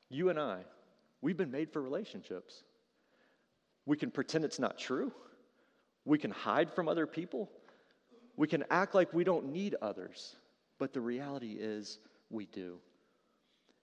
you 0.10 0.29
and 0.29 0.38
I, 0.38 0.60
we've 1.22 1.38
been 1.38 1.51
made 1.51 1.72
for 1.72 1.81
relationships. 1.81 2.63
We 3.86 3.96
can 3.96 4.12
pretend 4.12 4.43
it's 4.43 4.60
not 4.60 4.77
true. 4.77 5.13
We 6.03 6.17
can 6.17 6.31
hide 6.31 6.74
from 6.74 6.89
other 6.89 7.08
people. 7.08 7.50
We 8.36 8.48
can 8.48 8.65
act 8.69 8.93
like 8.93 9.13
we 9.13 9.24
don't 9.24 9.53
need 9.53 9.75
others. 9.81 10.36
But 10.79 10.93
the 10.93 11.01
reality 11.01 11.57
is, 11.59 12.00
we 12.29 12.45
do. 12.45 12.79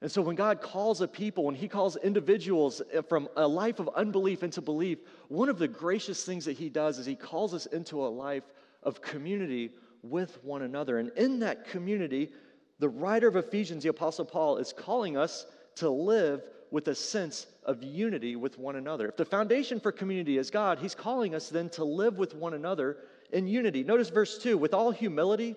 And 0.03 0.11
so, 0.11 0.21
when 0.21 0.37
God 0.37 0.61
calls 0.61 1.01
a 1.01 1.09
people, 1.09 1.45
when 1.45 1.55
He 1.55 1.69
calls 1.69 1.97
individuals 1.97 2.83
eh, 2.93 3.01
from 3.09 3.29
a 3.37 3.47
life 3.47 3.79
of 3.79 3.89
unbelief 3.95 4.43
into 4.43 4.61
belief, 4.61 4.99
one 5.29 5.49
of 5.49 5.59
the 5.59 5.69
gracious 5.69 6.25
things 6.25 6.45
that 6.47 6.57
He 6.57 6.69
does 6.69 6.99
is 6.99 7.07
He 7.07 7.15
calls 7.15 7.55
us 7.55 7.67
into 7.67 8.05
a 8.05 8.09
life 8.09 8.45
of 8.83 9.01
community 9.01 9.71
with 10.03 10.43
one 10.45 10.63
another. 10.63 10.99
And 10.99 11.11
in 11.17 11.39
that 11.41 11.69
community, 11.69 12.31
the 12.79 12.89
writer 12.89 13.27
of 13.29 13.37
Ephesians, 13.37 13.83
the 13.83 13.89
Apostle 13.89 14.27
Paul, 14.27 14.59
is 14.59 14.73
calling 14.73 15.17
us 15.17 15.47
to 15.77 15.89
live 15.89 16.43
with 16.71 16.89
a 16.89 16.95
sense 16.95 17.47
of 17.65 17.83
unity 17.83 18.37
with 18.37 18.59
one 18.59 18.77
another. 18.77 19.09
If 19.09 19.17
the 19.17 19.25
foundation 19.25 19.81
for 19.81 19.93
community 19.93 20.37
is 20.37 20.51
God, 20.51 20.79
He's 20.79 20.95
calling 20.95 21.35
us 21.35 21.49
then 21.49 21.71
to 21.71 21.85
live 21.85 22.19
with 22.19 22.35
one 22.35 22.55
another 22.55 22.99
in 23.33 23.47
unity. 23.47 23.83
Notice 23.83 24.11
verse 24.11 24.39
2 24.39 24.59
with 24.59 24.75
all 24.75 24.91
humility 24.91 25.57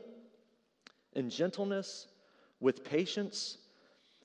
and 1.16 1.32
gentleness, 1.32 2.08
with 2.60 2.84
patience, 2.84 3.58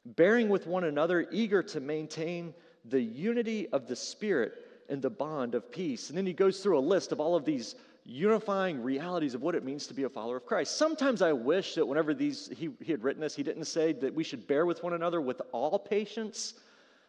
bearing 0.04 0.48
with 0.48 0.66
one 0.66 0.84
another, 0.84 1.26
eager 1.30 1.62
to 1.62 1.80
maintain 1.80 2.52
the 2.84 3.00
unity 3.00 3.68
of 3.68 3.86
the 3.86 3.96
Spirit 3.96 4.52
and 4.88 5.00
the 5.00 5.10
bond 5.10 5.54
of 5.54 5.70
peace. 5.70 6.08
And 6.08 6.18
then 6.18 6.26
he 6.26 6.32
goes 6.32 6.60
through 6.60 6.78
a 6.78 6.80
list 6.80 7.12
of 7.12 7.20
all 7.20 7.36
of 7.36 7.44
these 7.44 7.74
unifying 8.04 8.82
realities 8.82 9.34
of 9.34 9.40
what 9.40 9.54
it 9.54 9.64
means 9.64 9.86
to 9.86 9.94
be 9.94 10.02
a 10.02 10.08
follower 10.08 10.36
of 10.36 10.44
Christ. 10.44 10.76
Sometimes 10.76 11.22
I 11.22 11.32
wish 11.32 11.74
that 11.74 11.86
whenever 11.86 12.12
these 12.12 12.50
he, 12.54 12.68
he 12.82 12.92
had 12.92 13.02
written 13.02 13.22
this, 13.22 13.34
he 13.34 13.42
didn't 13.42 13.64
say 13.64 13.92
that 13.94 14.14
we 14.14 14.22
should 14.22 14.46
bear 14.46 14.66
with 14.66 14.82
one 14.82 14.92
another 14.92 15.20
with 15.20 15.40
all 15.52 15.78
patience. 15.78 16.54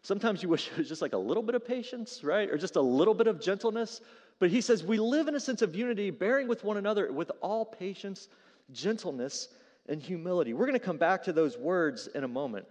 Sometimes 0.04 0.42
you 0.42 0.50
wish 0.56 0.70
it 0.70 0.78
was 0.78 0.88
just 0.88 1.02
like 1.02 1.14
a 1.14 1.18
little 1.18 1.44
bit 1.44 1.56
of 1.56 1.68
patience, 1.68 2.24
right? 2.24 2.50
Or 2.50 2.58
just 2.58 2.78
a 2.78 2.82
little 2.82 3.14
bit 3.14 3.28
of 3.28 3.42
gentleness. 3.42 4.00
But 4.40 4.50
he 4.50 4.62
says 4.62 4.84
we 4.84 4.98
live 4.98 5.28
in 5.28 5.36
a 5.36 5.40
sense 5.40 5.62
of 5.62 5.76
unity, 5.76 6.12
bearing 6.12 6.48
with 6.48 6.64
one 6.64 6.78
another 6.78 7.12
with 7.12 7.32
all 7.42 7.66
patience, 7.66 8.30
gentleness, 8.72 9.50
and 9.88 10.02
humility. 10.02 10.54
We're 10.54 10.66
going 10.66 10.80
to 10.80 10.86
come 10.86 10.98
back 10.98 11.24
to 11.24 11.34
those 11.34 11.58
words 11.58 12.08
in 12.08 12.24
a 12.24 12.28
moment. 12.28 12.66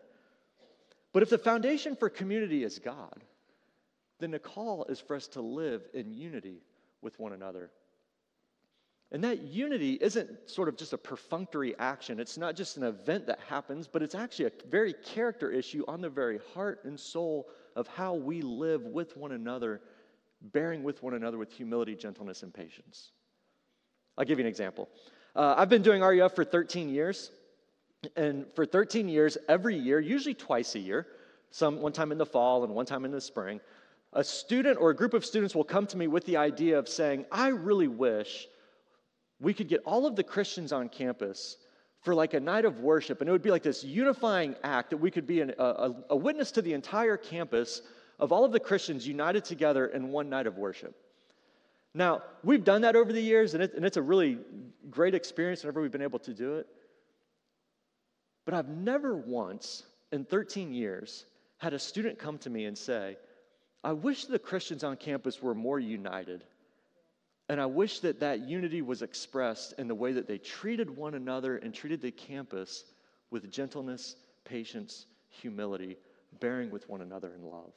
But 1.13 1.23
if 1.23 1.31
the 1.31 1.39
foundation 1.39 1.95
for 1.97 2.09
community 2.09 2.65
is 2.65 2.79
God, 2.79 3.23
then 4.19 4.31
the 4.31 4.39
call 4.39 4.85
is 4.89 5.01
for 5.01 5.15
us 5.17 5.29
to 5.29 5.41
live 5.41 5.83
in 5.95 6.13
unity 6.13 6.63
with 7.03 7.19
one 7.19 7.33
another. 7.33 7.71
And 9.13 9.23
that 9.23 9.43
unity 9.43 9.93
isn't 10.01 10.51
sort 10.51 10.69
of 10.69 10.77
just 10.77 10.93
a 10.93 10.99
perfunctory 10.99 11.77
action. 11.79 12.19
It's 12.19 12.37
not 12.37 12.57
just 12.57 12.77
an 12.77 12.83
event 12.83 13.27
that 13.27 13.39
happens, 13.49 13.87
but 13.87 14.03
it's 14.03 14.17
actually 14.17 14.47
a 14.47 14.53
very 14.69 14.93
character 14.93 15.53
issue 15.53 15.85
on 15.87 16.01
the 16.01 16.09
very 16.09 16.41
heart 16.53 16.81
and 16.85 16.99
soul 16.99 17.49
of 17.77 17.87
how 17.87 18.15
we 18.15 18.43
live 18.43 18.83
with 18.83 19.17
one 19.17 19.33
another, 19.33 19.83
bearing 20.41 20.83
with 20.83 21.03
one 21.03 21.15
another 21.15 21.39
with 21.39 21.53
humility, 21.53 21.95
gentleness, 21.95 22.43
and 22.43 22.53
patience. 22.53 23.13
I'll 24.19 24.25
give 24.25 24.39
you 24.39 24.45
an 24.45 24.49
example. 24.49 24.89
Uh, 25.35 25.55
I've 25.57 25.69
been 25.69 25.83
doing 25.83 26.01
RUF 26.01 26.35
for 26.35 26.45
13 26.45 26.89
years. 26.89 27.31
And 28.17 28.47
for 28.55 28.67
13 28.67 29.09
years, 29.09 29.39
every 29.49 29.77
year, 29.77 29.99
usually 29.99 30.35
twice 30.35 30.75
a 30.75 30.79
year, 30.79 31.07
some 31.51 31.81
one 31.81 31.93
time 31.93 32.13
in 32.13 32.19
the 32.19 32.27
fall 32.27 32.65
and 32.65 32.75
one 32.75 32.87
time 32.87 33.05
in 33.05 33.11
the 33.11 33.21
spring, 33.21 33.61
a 34.13 34.23
student 34.23 34.79
or 34.81 34.91
a 34.91 34.97
group 34.97 35.15
of 35.15 35.25
students 35.25 35.55
will 35.55 35.65
come 35.65 35.87
to 35.87 35.97
me 35.97 36.07
with 36.07 36.25
the 36.27 36.37
idea 36.37 36.79
of 36.79 36.89
saying, 36.89 37.25
I 37.33 37.49
really 37.49 37.89
wish 37.89 38.47
we 39.41 39.55
could 39.55 39.69
get 39.69 39.83
all 39.85 40.07
of 40.07 40.17
the 40.17 40.23
Christians 40.23 40.73
on 40.73 40.89
campus 40.89 41.57
for 42.03 42.15
like 42.15 42.35
a 42.35 42.41
night 42.41 42.65
of 42.65 42.81
worship, 42.81 43.21
and 43.21 43.29
it 43.29 43.33
would 43.33 43.43
be 43.43 43.51
like 43.51 43.63
this 43.63 43.83
unifying 43.83 44.55
act 44.63 44.91
that 44.91 44.99
we 44.99 45.11
could 45.11 45.27
be 45.27 45.41
an, 45.41 45.55
a, 45.59 45.93
a 46.11 46.17
witness 46.17 46.53
to 46.53 46.63
the 46.63 46.75
entire 46.75 47.17
campus 47.17 47.81
of 48.21 48.31
all 48.31 48.45
of 48.45 48.53
the 48.53 48.61
Christians 48.61 49.09
united 49.09 49.45
together 49.45 49.87
in 49.87 50.09
one 50.09 50.29
night 50.29 50.47
of 50.47 50.59
worship. 50.59 50.95
Now, 51.95 52.23
we've 52.43 52.65
done 52.65 52.83
that 52.83 52.97
over 52.97 53.13
the 53.13 53.21
years, 53.21 53.55
and, 53.55 53.63
it, 53.63 53.75
and 53.75 53.85
it's 53.85 53.97
a 53.97 54.03
really 54.03 54.39
great 54.91 55.15
experience 55.15 55.63
whenever 55.63 55.81
we've 55.81 55.93
been 55.93 56.03
able 56.03 56.19
to 56.21 56.35
do 56.35 56.57
it. 56.57 56.67
But 58.45 58.55
I've 58.55 58.69
never 58.69 59.17
once 59.17 59.85
in 60.13 60.25
13 60.25 60.75
years 60.75 61.25
had 61.59 61.73
a 61.73 61.79
student 61.79 62.19
come 62.19 62.39
to 62.39 62.51
me 62.51 62.65
and 62.67 62.77
say, 62.77 63.17
I 63.83 63.93
wish 63.93 64.25
the 64.25 64.39
Christians 64.39 64.83
on 64.83 64.97
campus 64.97 65.41
were 65.41 65.55
more 65.55 65.79
united. 65.79 66.45
And 67.49 67.61
I 67.61 67.67
wish 67.67 68.01
that 68.01 68.21
that 68.21 68.41
unity 68.49 68.83
was 68.83 69.03
expressed 69.03 69.75
in 69.79 69.87
the 69.87 69.95
way 69.95 70.13
that 70.13 70.27
they 70.27 70.39
treated 70.39 70.91
one 70.91 71.15
another 71.15 71.59
and 71.59 71.73
treated 71.73 72.01
the 72.01 72.11
campus 72.11 72.85
with 73.31 73.51
gentleness, 73.51 74.17
patience, 74.45 75.07
humility, 75.29 75.97
bearing 76.41 76.71
with 76.71 76.89
one 76.89 77.03
another 77.03 77.33
in 77.35 77.45
love. 77.45 77.73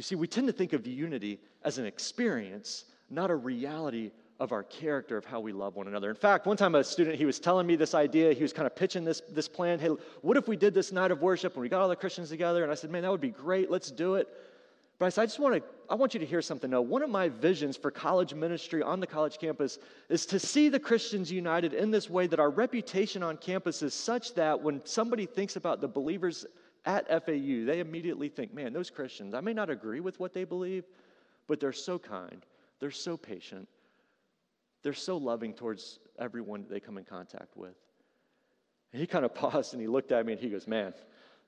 You 0.00 0.02
see, 0.02 0.14
we 0.14 0.26
tend 0.26 0.46
to 0.46 0.52
think 0.54 0.72
of 0.72 0.86
unity 0.86 1.38
as 1.62 1.76
an 1.76 1.84
experience, 1.84 2.86
not 3.10 3.30
a 3.30 3.36
reality 3.36 4.12
of 4.38 4.50
our 4.50 4.62
character 4.62 5.18
of 5.18 5.26
how 5.26 5.40
we 5.40 5.52
love 5.52 5.76
one 5.76 5.88
another. 5.88 6.08
In 6.08 6.16
fact, 6.16 6.46
one 6.46 6.56
time 6.56 6.74
a 6.74 6.82
student, 6.82 7.16
he 7.16 7.26
was 7.26 7.38
telling 7.38 7.66
me 7.66 7.76
this 7.76 7.92
idea, 7.92 8.32
he 8.32 8.40
was 8.40 8.54
kind 8.54 8.66
of 8.66 8.74
pitching 8.74 9.04
this, 9.04 9.20
this 9.30 9.46
plan. 9.46 9.78
Hey, 9.78 9.90
what 10.22 10.38
if 10.38 10.48
we 10.48 10.56
did 10.56 10.72
this 10.72 10.90
night 10.90 11.10
of 11.10 11.20
worship 11.20 11.52
and 11.52 11.60
we 11.60 11.68
got 11.68 11.82
all 11.82 11.88
the 11.90 11.96
Christians 11.96 12.30
together? 12.30 12.62
And 12.62 12.72
I 12.72 12.76
said, 12.76 12.90
man, 12.90 13.02
that 13.02 13.10
would 13.10 13.20
be 13.20 13.28
great. 13.28 13.70
Let's 13.70 13.90
do 13.90 14.14
it. 14.14 14.26
But 14.98 15.04
I 15.04 15.08
said, 15.10 15.20
I 15.20 15.26
just 15.26 15.38
want 15.38 15.56
to, 15.56 15.62
I 15.90 15.96
want 15.96 16.14
you 16.14 16.20
to 16.20 16.24
hear 16.24 16.40
something 16.40 16.70
now. 16.70 16.80
One 16.80 17.02
of 17.02 17.10
my 17.10 17.28
visions 17.28 17.76
for 17.76 17.90
college 17.90 18.32
ministry 18.32 18.82
on 18.82 19.00
the 19.00 19.06
college 19.06 19.36
campus 19.36 19.78
is 20.08 20.24
to 20.24 20.38
see 20.38 20.70
the 20.70 20.80
Christians 20.80 21.30
united 21.30 21.74
in 21.74 21.90
this 21.90 22.08
way 22.08 22.26
that 22.26 22.40
our 22.40 22.48
reputation 22.48 23.22
on 23.22 23.36
campus 23.36 23.82
is 23.82 23.92
such 23.92 24.32
that 24.32 24.62
when 24.62 24.80
somebody 24.86 25.26
thinks 25.26 25.56
about 25.56 25.82
the 25.82 25.88
believers 25.88 26.46
at 26.84 27.08
FAU, 27.08 27.64
they 27.64 27.80
immediately 27.80 28.28
think, 28.28 28.54
man, 28.54 28.72
those 28.72 28.90
Christians, 28.90 29.34
I 29.34 29.40
may 29.40 29.52
not 29.52 29.70
agree 29.70 30.00
with 30.00 30.18
what 30.18 30.32
they 30.32 30.44
believe, 30.44 30.84
but 31.46 31.60
they're 31.60 31.72
so 31.72 31.98
kind, 31.98 32.44
they're 32.78 32.90
so 32.90 33.16
patient, 33.16 33.68
they're 34.82 34.92
so 34.94 35.16
loving 35.16 35.52
towards 35.52 35.98
everyone 36.18 36.64
they 36.68 36.80
come 36.80 36.96
in 36.96 37.04
contact 37.04 37.56
with. 37.56 37.74
And 38.92 39.00
he 39.00 39.06
kind 39.06 39.24
of 39.24 39.34
paused 39.34 39.74
and 39.74 39.80
he 39.80 39.88
looked 39.88 40.12
at 40.12 40.24
me 40.24 40.32
and 40.32 40.40
he 40.40 40.48
goes, 40.48 40.66
Man, 40.66 40.94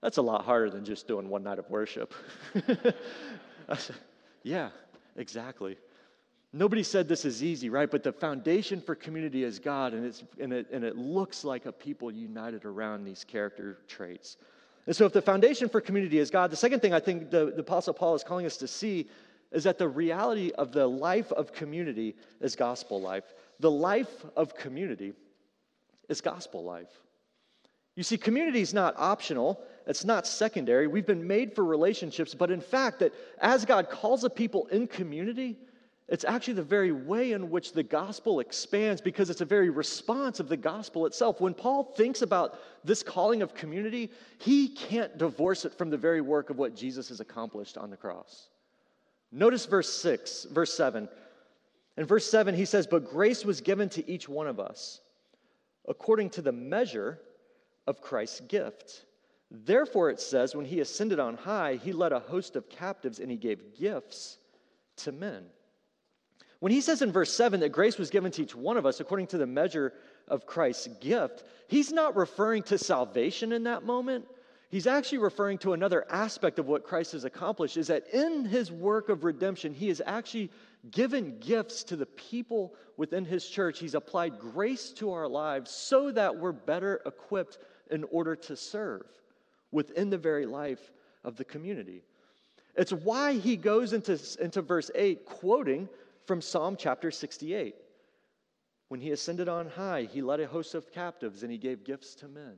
that's 0.03 0.19
a 0.19 0.23
lot 0.23 0.45
harder 0.45 0.71
than 0.71 0.85
just 0.85 1.07
doing 1.07 1.29
one 1.29 1.43
night 1.43 1.59
of 1.59 1.69
worship. 1.71 2.13
I 3.69 3.77
said, 3.77 3.97
Yeah, 4.43 4.71
exactly. 5.17 5.79
Nobody 6.55 6.83
said 6.83 7.09
this 7.09 7.25
is 7.25 7.43
easy, 7.43 7.71
right? 7.71 7.91
But 7.91 8.03
the 8.03 8.13
foundation 8.13 8.83
for 8.83 8.95
community 8.95 9.43
is 9.43 9.59
God, 9.59 9.95
and, 9.95 10.05
it's, 10.05 10.23
and, 10.39 10.53
it, 10.53 10.67
and 10.71 10.85
it 10.85 10.99
looks 10.99 11.45
like 11.45 11.65
a 11.65 11.73
people 11.73 12.13
united 12.13 12.67
around 12.67 13.05
these 13.05 13.25
character 13.25 13.79
traits. 13.89 14.37
And 14.87 14.97
so, 14.97 15.07
if 15.07 15.13
the 15.13 15.23
foundation 15.23 15.69
for 15.69 15.81
community 15.81 16.19
is 16.19 16.31
God, 16.31 16.51
the 16.51 16.57
second 16.57 16.81
thing 16.81 16.93
I 16.93 17.01
think 17.01 17.31
the, 17.31 17.47
the 17.47 17.61
Apostle 17.61 17.95
Paul 17.95 18.15
is 18.15 18.25
calling 18.25 18.47
us 18.47 18.57
to 18.59 18.67
see 18.67 19.09
is 19.53 19.65
that 19.65 19.79
the 19.79 19.89
reality 19.89 20.51
of 20.53 20.73
the 20.73 20.87
life 20.87 21.31
of 21.33 21.53
community 21.53 22.17
is 22.41 22.57
gospel 22.57 23.01
life. 23.01 23.25
The 23.61 23.71
life 23.71 24.25
of 24.37 24.55
community 24.57 25.13
is 26.09 26.21
gospel 26.21 26.65
life. 26.65 26.89
You 27.95 28.03
see, 28.03 28.17
community 28.17 28.63
is 28.63 28.73
not 28.73 28.95
optional, 28.97 29.63
it's 29.87 30.05
not 30.05 30.27
secondary. 30.27 30.87
We've 30.87 31.07
been 31.07 31.27
made 31.27 31.55
for 31.55 31.65
relationships, 31.65 32.35
but 32.35 32.51
in 32.51 32.61
fact, 32.61 33.01
that 33.01 33.13
as 33.39 33.65
God 33.65 33.91
calls 33.91 34.25
a 34.25 34.31
people 34.31 34.67
in 34.69 34.87
community, 34.87 35.59
it's 36.13 36.27
actually 36.27 36.53
the 36.53 36.63
very 36.63 36.93
way 36.93 37.33
in 37.33 37.49
which 37.49 37.73
the 37.73 37.83
gospel 37.83 38.41
expands 38.41 39.01
because 39.01 39.31
it's 39.31 39.41
a 39.41 39.47
very 39.47 39.71
response 39.71 40.41
of 40.41 40.49
the 40.51 40.59
gospel 40.59 41.07
itself. 41.07 41.41
When 41.41 41.55
Paul 41.55 41.85
thinks 41.97 42.21
about 42.21 42.59
this 42.85 43.03
calling 43.03 43.41
of 43.41 43.55
community, 43.55 44.11
he 44.39 44.69
can't 44.69 45.17
divorce 45.17 45.65
it 45.65 45.73
from 45.73 45.89
the 45.89 45.97
very 45.97 46.21
work 46.21 46.51
of 46.51 46.59
what 46.59 46.77
Jesus 46.77 47.09
has 47.09 47.21
accomplished 47.21 47.79
on 47.79 47.89
the 47.89 47.97
cross. 47.97 48.51
Notice 49.33 49.65
verse 49.65 49.91
6, 49.91 50.49
verse 50.51 50.75
7. 50.75 51.09
In 51.97 52.05
verse 52.05 52.31
7, 52.31 52.55
he 52.55 52.67
says, 52.67 52.87
But 52.87 53.09
grace 53.09 53.43
was 53.43 53.63
given 53.63 53.89
to 53.89 54.07
each 54.07 54.29
one 54.29 54.47
of 54.47 54.61
us 54.61 55.01
according 55.89 56.29
to 56.31 56.43
the 56.43 56.53
measure 56.53 57.21
of 57.87 58.03
Christ's 58.03 58.41
gift. 58.41 59.07
Therefore, 59.51 60.11
it 60.11 60.21
says, 60.21 60.55
when 60.55 60.67
he 60.67 60.81
ascended 60.81 61.19
on 61.19 61.39
high, 61.39 61.77
he 61.77 61.95
led 61.95 62.13
a 62.13 62.21
host 62.21 62.55
of 62.55 62.69
captives 62.69 63.19
and 63.19 63.31
he 63.31 63.39
gave 63.39 63.79
gifts 63.79 64.37
to 64.99 65.11
men. 65.11 65.47
When 66.63 66.71
he 66.71 66.81
says 66.81 67.03
in 67.03 67.11
verse 67.11 67.33
7 67.33 67.59
that 67.59 67.73
grace 67.73 67.99
was 67.99 68.09
given 68.09 68.31
to 68.31 68.43
each 68.43 68.55
one 68.55 68.77
of 68.77 68.87
us 68.87 69.01
according 69.01 69.27
to 69.29 69.37
the 69.37 69.49
measure 69.49 69.93
of 70.29 70.47
Christ's 70.47 70.87
gift, 71.01 71.43
he's 71.67 71.91
not 71.91 72.15
referring 72.15 72.63
to 72.65 72.79
salvation 72.79 73.51
in 73.51 73.65
that 73.65 73.83
moment. 73.83 74.27
he's 74.71 74.87
actually 74.87 75.19
referring 75.19 75.59
to 75.59 75.73
another 75.73 76.07
aspect 76.09 76.61
of 76.61 76.69
what 76.69 76.85
Christ 76.85 77.11
has 77.13 77.25
accomplished 77.25 77.77
is 77.77 77.89
that 77.89 78.07
in 78.15 78.45
his 78.45 78.71
work 78.71 79.09
of 79.09 79.25
redemption, 79.25 79.75
he 79.75 79.89
has 79.89 80.01
actually 80.07 80.53
given 80.93 81.37
gifts 81.41 81.83
to 81.83 81.97
the 81.97 82.07
people 82.07 82.75
within 82.97 83.25
his 83.25 83.45
church. 83.45 83.81
He's 83.81 83.97
applied 83.97 84.39
grace 84.39 84.91
to 84.99 85.11
our 85.11 85.27
lives 85.27 85.73
so 85.73 86.13
that 86.13 86.39
we're 86.39 86.53
better 86.53 87.01
equipped 87.05 87.59
in 87.91 88.05
order 88.05 88.37
to 88.37 88.55
serve 88.55 89.07
within 89.73 90.11
the 90.11 90.17
very 90.17 90.47
life 90.47 90.93
of 91.25 91.35
the 91.35 91.45
community. 91.45 92.05
It's 92.77 92.93
why 92.93 93.33
he 93.33 93.57
goes 93.57 93.93
into, 93.93 94.17
into 94.41 94.63
verse 94.63 94.93
8, 94.95 95.27
quoting 95.27 95.89
from 96.27 96.41
Psalm 96.41 96.77
chapter 96.79 97.11
68. 97.11 97.75
When 98.89 99.01
he 99.01 99.11
ascended 99.11 99.49
on 99.49 99.69
high, 99.69 100.09
he 100.13 100.21
led 100.21 100.41
a 100.41 100.47
host 100.47 100.75
of 100.75 100.93
captives 100.93 101.43
and 101.43 101.51
he 101.51 101.59
gave 101.59 101.85
gifts 101.85 102.15
to 102.17 102.29
men. 102.29 102.57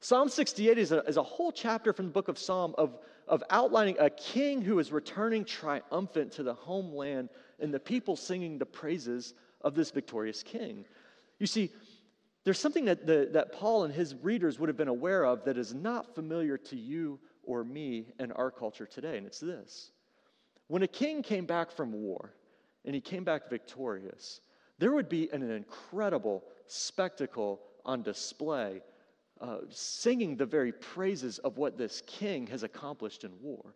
Psalm 0.00 0.28
68 0.28 0.78
is 0.78 0.90
a, 0.90 0.98
is 1.04 1.16
a 1.16 1.22
whole 1.22 1.52
chapter 1.52 1.92
from 1.92 2.06
the 2.06 2.12
book 2.12 2.26
of 2.26 2.36
Psalm 2.36 2.74
of, 2.76 2.98
of 3.28 3.44
outlining 3.50 3.96
a 4.00 4.10
king 4.10 4.60
who 4.60 4.80
is 4.80 4.90
returning 4.90 5.44
triumphant 5.44 6.32
to 6.32 6.42
the 6.42 6.54
homeland 6.54 7.28
and 7.60 7.72
the 7.72 7.78
people 7.78 8.16
singing 8.16 8.58
the 8.58 8.66
praises 8.66 9.34
of 9.60 9.76
this 9.76 9.92
victorious 9.92 10.42
king. 10.42 10.84
You 11.38 11.46
see, 11.46 11.70
there's 12.42 12.58
something 12.58 12.86
that, 12.86 13.06
the, 13.06 13.28
that 13.32 13.52
Paul 13.52 13.84
and 13.84 13.94
his 13.94 14.16
readers 14.16 14.58
would 14.58 14.68
have 14.68 14.76
been 14.76 14.88
aware 14.88 15.24
of 15.24 15.44
that 15.44 15.56
is 15.56 15.72
not 15.72 16.16
familiar 16.16 16.58
to 16.58 16.76
you 16.76 17.20
or 17.44 17.62
me 17.62 18.06
in 18.18 18.32
our 18.32 18.50
culture 18.50 18.86
today, 18.86 19.16
and 19.16 19.26
it's 19.26 19.38
this. 19.38 19.92
When 20.66 20.82
a 20.82 20.88
king 20.88 21.22
came 21.22 21.46
back 21.46 21.70
from 21.70 21.92
war 21.92 22.32
and 22.84 22.94
he 22.94 23.00
came 23.00 23.24
back 23.24 23.48
victorious, 23.48 24.40
there 24.78 24.92
would 24.92 25.08
be 25.08 25.28
an 25.32 25.48
incredible 25.50 26.42
spectacle 26.66 27.60
on 27.84 28.02
display, 28.02 28.80
uh, 29.40 29.58
singing 29.70 30.36
the 30.36 30.46
very 30.46 30.72
praises 30.72 31.38
of 31.38 31.58
what 31.58 31.76
this 31.76 32.02
king 32.06 32.46
has 32.46 32.62
accomplished 32.62 33.24
in 33.24 33.30
war. 33.40 33.74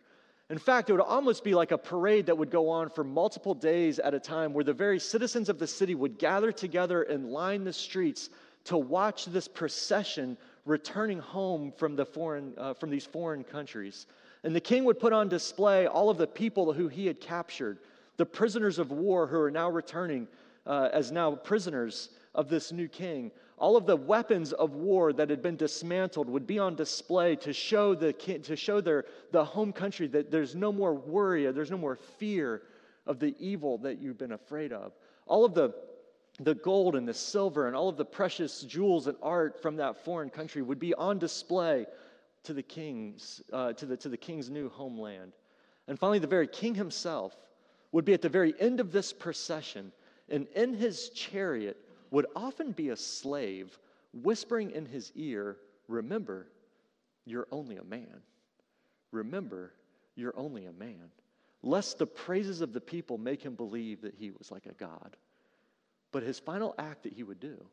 In 0.48 0.58
fact, 0.58 0.88
it 0.88 0.92
would 0.92 1.02
almost 1.02 1.42
be 1.42 1.54
like 1.54 1.72
a 1.72 1.78
parade 1.78 2.26
that 2.26 2.38
would 2.38 2.50
go 2.50 2.68
on 2.68 2.88
for 2.88 3.02
multiple 3.02 3.54
days 3.54 3.98
at 3.98 4.14
a 4.14 4.20
time, 4.20 4.52
where 4.52 4.64
the 4.64 4.72
very 4.72 5.00
citizens 5.00 5.48
of 5.48 5.58
the 5.58 5.66
city 5.66 5.96
would 5.96 6.18
gather 6.18 6.52
together 6.52 7.02
and 7.02 7.30
line 7.30 7.64
the 7.64 7.72
streets 7.72 8.30
to 8.64 8.76
watch 8.76 9.24
this 9.26 9.48
procession 9.48 10.36
returning 10.64 11.18
home 11.18 11.72
from, 11.76 11.96
the 11.96 12.04
foreign, 12.04 12.52
uh, 12.58 12.74
from 12.74 12.90
these 12.90 13.06
foreign 13.06 13.42
countries. 13.42 14.06
And 14.44 14.54
the 14.54 14.60
king 14.60 14.84
would 14.84 15.00
put 15.00 15.12
on 15.12 15.28
display 15.28 15.86
all 15.86 16.10
of 16.10 16.18
the 16.18 16.26
people 16.26 16.72
who 16.72 16.86
he 16.86 17.06
had 17.06 17.20
captured, 17.20 17.78
the 18.16 18.26
prisoners 18.26 18.78
of 18.78 18.90
war 18.90 19.26
who 19.26 19.38
are 19.38 19.50
now 19.50 19.70
returning 19.70 20.28
uh, 20.66 20.88
as 20.92 21.12
now 21.12 21.34
prisoners 21.34 22.10
of 22.34 22.48
this 22.48 22.72
new 22.72 22.88
king. 22.88 23.30
All 23.58 23.76
of 23.76 23.86
the 23.86 23.96
weapons 23.96 24.52
of 24.52 24.74
war 24.74 25.12
that 25.14 25.30
had 25.30 25.42
been 25.42 25.56
dismantled 25.56 26.28
would 26.28 26.46
be 26.46 26.58
on 26.58 26.74
display 26.74 27.36
to 27.36 27.52
show, 27.52 27.94
the, 27.94 28.12
to 28.12 28.56
show 28.56 28.80
their, 28.80 29.06
the 29.32 29.44
home 29.44 29.72
country 29.72 30.06
that 30.08 30.30
there's 30.30 30.54
no 30.54 30.72
more 30.72 30.94
worry, 30.94 31.46
or 31.46 31.52
there's 31.52 31.70
no 31.70 31.78
more 31.78 31.96
fear 31.96 32.62
of 33.06 33.18
the 33.18 33.34
evil 33.38 33.78
that 33.78 33.98
you've 33.98 34.18
been 34.18 34.32
afraid 34.32 34.72
of. 34.72 34.92
All 35.26 35.44
of 35.44 35.54
the 35.54 35.74
the 36.40 36.54
gold 36.54 36.96
and 36.96 37.08
the 37.08 37.14
silver 37.14 37.66
and 37.66 37.74
all 37.74 37.88
of 37.88 37.96
the 37.96 38.04
precious 38.04 38.62
jewels 38.62 39.06
and 39.06 39.16
art 39.22 39.60
from 39.60 39.76
that 39.76 40.04
foreign 40.04 40.30
country 40.30 40.62
would 40.62 40.78
be 40.78 40.94
on 40.94 41.18
display 41.18 41.86
to 42.42 42.52
the 42.52 42.62
king's, 42.62 43.42
uh, 43.52 43.72
to, 43.72 43.86
the, 43.86 43.96
to 43.96 44.08
the 44.08 44.16
king's 44.16 44.50
new 44.50 44.68
homeland. 44.68 45.32
And 45.88 45.98
finally, 45.98 46.18
the 46.18 46.26
very 46.26 46.46
king 46.46 46.74
himself 46.74 47.36
would 47.96 48.04
be 48.04 48.12
at 48.12 48.20
the 48.20 48.28
very 48.28 48.52
end 48.60 48.78
of 48.78 48.92
this 48.92 49.10
procession, 49.10 49.90
and 50.28 50.46
in 50.54 50.74
his 50.74 51.08
chariot 51.08 51.78
would 52.10 52.26
often 52.36 52.72
be 52.72 52.90
a 52.90 52.96
slave 52.96 53.78
whispering 54.12 54.70
in 54.72 54.84
his 54.84 55.10
ear, 55.14 55.56
Remember, 55.88 56.46
you're 57.24 57.48
only 57.50 57.78
a 57.78 57.84
man. 57.84 58.20
Remember, 59.12 59.72
you're 60.14 60.36
only 60.36 60.66
a 60.66 60.72
man. 60.74 61.10
Lest 61.62 61.96
the 61.96 62.06
praises 62.06 62.60
of 62.60 62.74
the 62.74 62.82
people 62.82 63.16
make 63.16 63.40
him 63.40 63.54
believe 63.54 64.02
that 64.02 64.14
he 64.14 64.30
was 64.30 64.50
like 64.50 64.66
a 64.66 64.74
god. 64.74 65.16
But 66.12 66.22
his 66.22 66.38
final 66.38 66.74
act 66.78 67.04
that 67.04 67.14
he 67.14 67.22
would 67.22 67.40
do, 67.40 67.64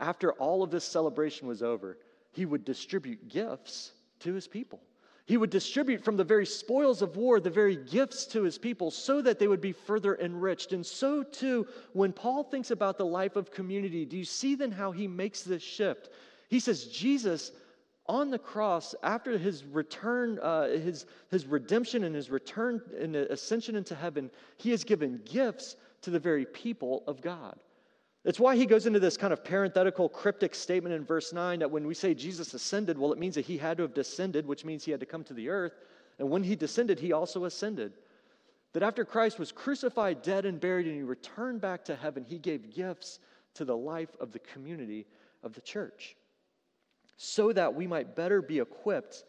after 0.00 0.32
all 0.32 0.62
of 0.62 0.70
this 0.70 0.86
celebration 0.86 1.46
was 1.46 1.62
over, 1.62 1.98
he 2.30 2.46
would 2.46 2.64
distribute 2.64 3.28
gifts 3.28 3.92
to 4.20 4.32
his 4.32 4.48
people. 4.48 4.80
He 5.24 5.36
would 5.36 5.50
distribute 5.50 6.04
from 6.04 6.16
the 6.16 6.24
very 6.24 6.46
spoils 6.46 7.00
of 7.00 7.16
war 7.16 7.38
the 7.38 7.48
very 7.48 7.76
gifts 7.76 8.26
to 8.26 8.42
his 8.42 8.58
people 8.58 8.90
so 8.90 9.22
that 9.22 9.38
they 9.38 9.46
would 9.46 9.60
be 9.60 9.72
further 9.72 10.16
enriched. 10.16 10.72
And 10.72 10.84
so, 10.84 11.22
too, 11.22 11.66
when 11.92 12.12
Paul 12.12 12.42
thinks 12.42 12.70
about 12.70 12.98
the 12.98 13.06
life 13.06 13.36
of 13.36 13.52
community, 13.52 14.04
do 14.04 14.16
you 14.16 14.24
see 14.24 14.56
then 14.56 14.72
how 14.72 14.90
he 14.90 15.06
makes 15.06 15.42
this 15.42 15.62
shift? 15.62 16.10
He 16.48 16.58
says, 16.58 16.86
Jesus 16.86 17.52
on 18.06 18.30
the 18.30 18.38
cross, 18.38 18.94
after 19.02 19.38
his 19.38 19.64
return, 19.64 20.38
uh, 20.40 20.68
his, 20.68 21.06
his 21.30 21.46
redemption 21.46 22.04
and 22.04 22.14
his 22.14 22.30
return 22.30 22.82
and 22.98 23.14
ascension 23.14 23.76
into 23.76 23.94
heaven, 23.94 24.30
he 24.56 24.70
has 24.70 24.82
given 24.82 25.20
gifts 25.24 25.76
to 26.02 26.10
the 26.10 26.18
very 26.18 26.44
people 26.44 27.04
of 27.06 27.22
God. 27.22 27.56
That's 28.24 28.38
why 28.38 28.54
he 28.54 28.66
goes 28.66 28.86
into 28.86 29.00
this 29.00 29.16
kind 29.16 29.32
of 29.32 29.42
parenthetical, 29.42 30.08
cryptic 30.08 30.54
statement 30.54 30.94
in 30.94 31.04
verse 31.04 31.32
9 31.32 31.58
that 31.58 31.70
when 31.70 31.86
we 31.86 31.94
say 31.94 32.14
Jesus 32.14 32.54
ascended, 32.54 32.96
well, 32.96 33.12
it 33.12 33.18
means 33.18 33.34
that 33.34 33.44
he 33.44 33.58
had 33.58 33.76
to 33.78 33.82
have 33.82 33.94
descended, 33.94 34.46
which 34.46 34.64
means 34.64 34.84
he 34.84 34.92
had 34.92 35.00
to 35.00 35.06
come 35.06 35.24
to 35.24 35.34
the 35.34 35.48
earth. 35.48 35.72
And 36.18 36.30
when 36.30 36.44
he 36.44 36.54
descended, 36.54 37.00
he 37.00 37.12
also 37.12 37.46
ascended. 37.46 37.94
That 38.74 38.84
after 38.84 39.04
Christ 39.04 39.38
was 39.38 39.50
crucified, 39.50 40.22
dead, 40.22 40.46
and 40.46 40.60
buried, 40.60 40.86
and 40.86 40.94
he 40.94 41.02
returned 41.02 41.60
back 41.60 41.84
to 41.86 41.96
heaven, 41.96 42.24
he 42.24 42.38
gave 42.38 42.72
gifts 42.72 43.18
to 43.54 43.64
the 43.64 43.76
life 43.76 44.16
of 44.20 44.32
the 44.32 44.38
community 44.38 45.06
of 45.42 45.52
the 45.52 45.60
church 45.60 46.16
so 47.16 47.52
that 47.52 47.74
we 47.74 47.86
might 47.86 48.16
better 48.16 48.40
be 48.40 48.60
equipped 48.60 49.24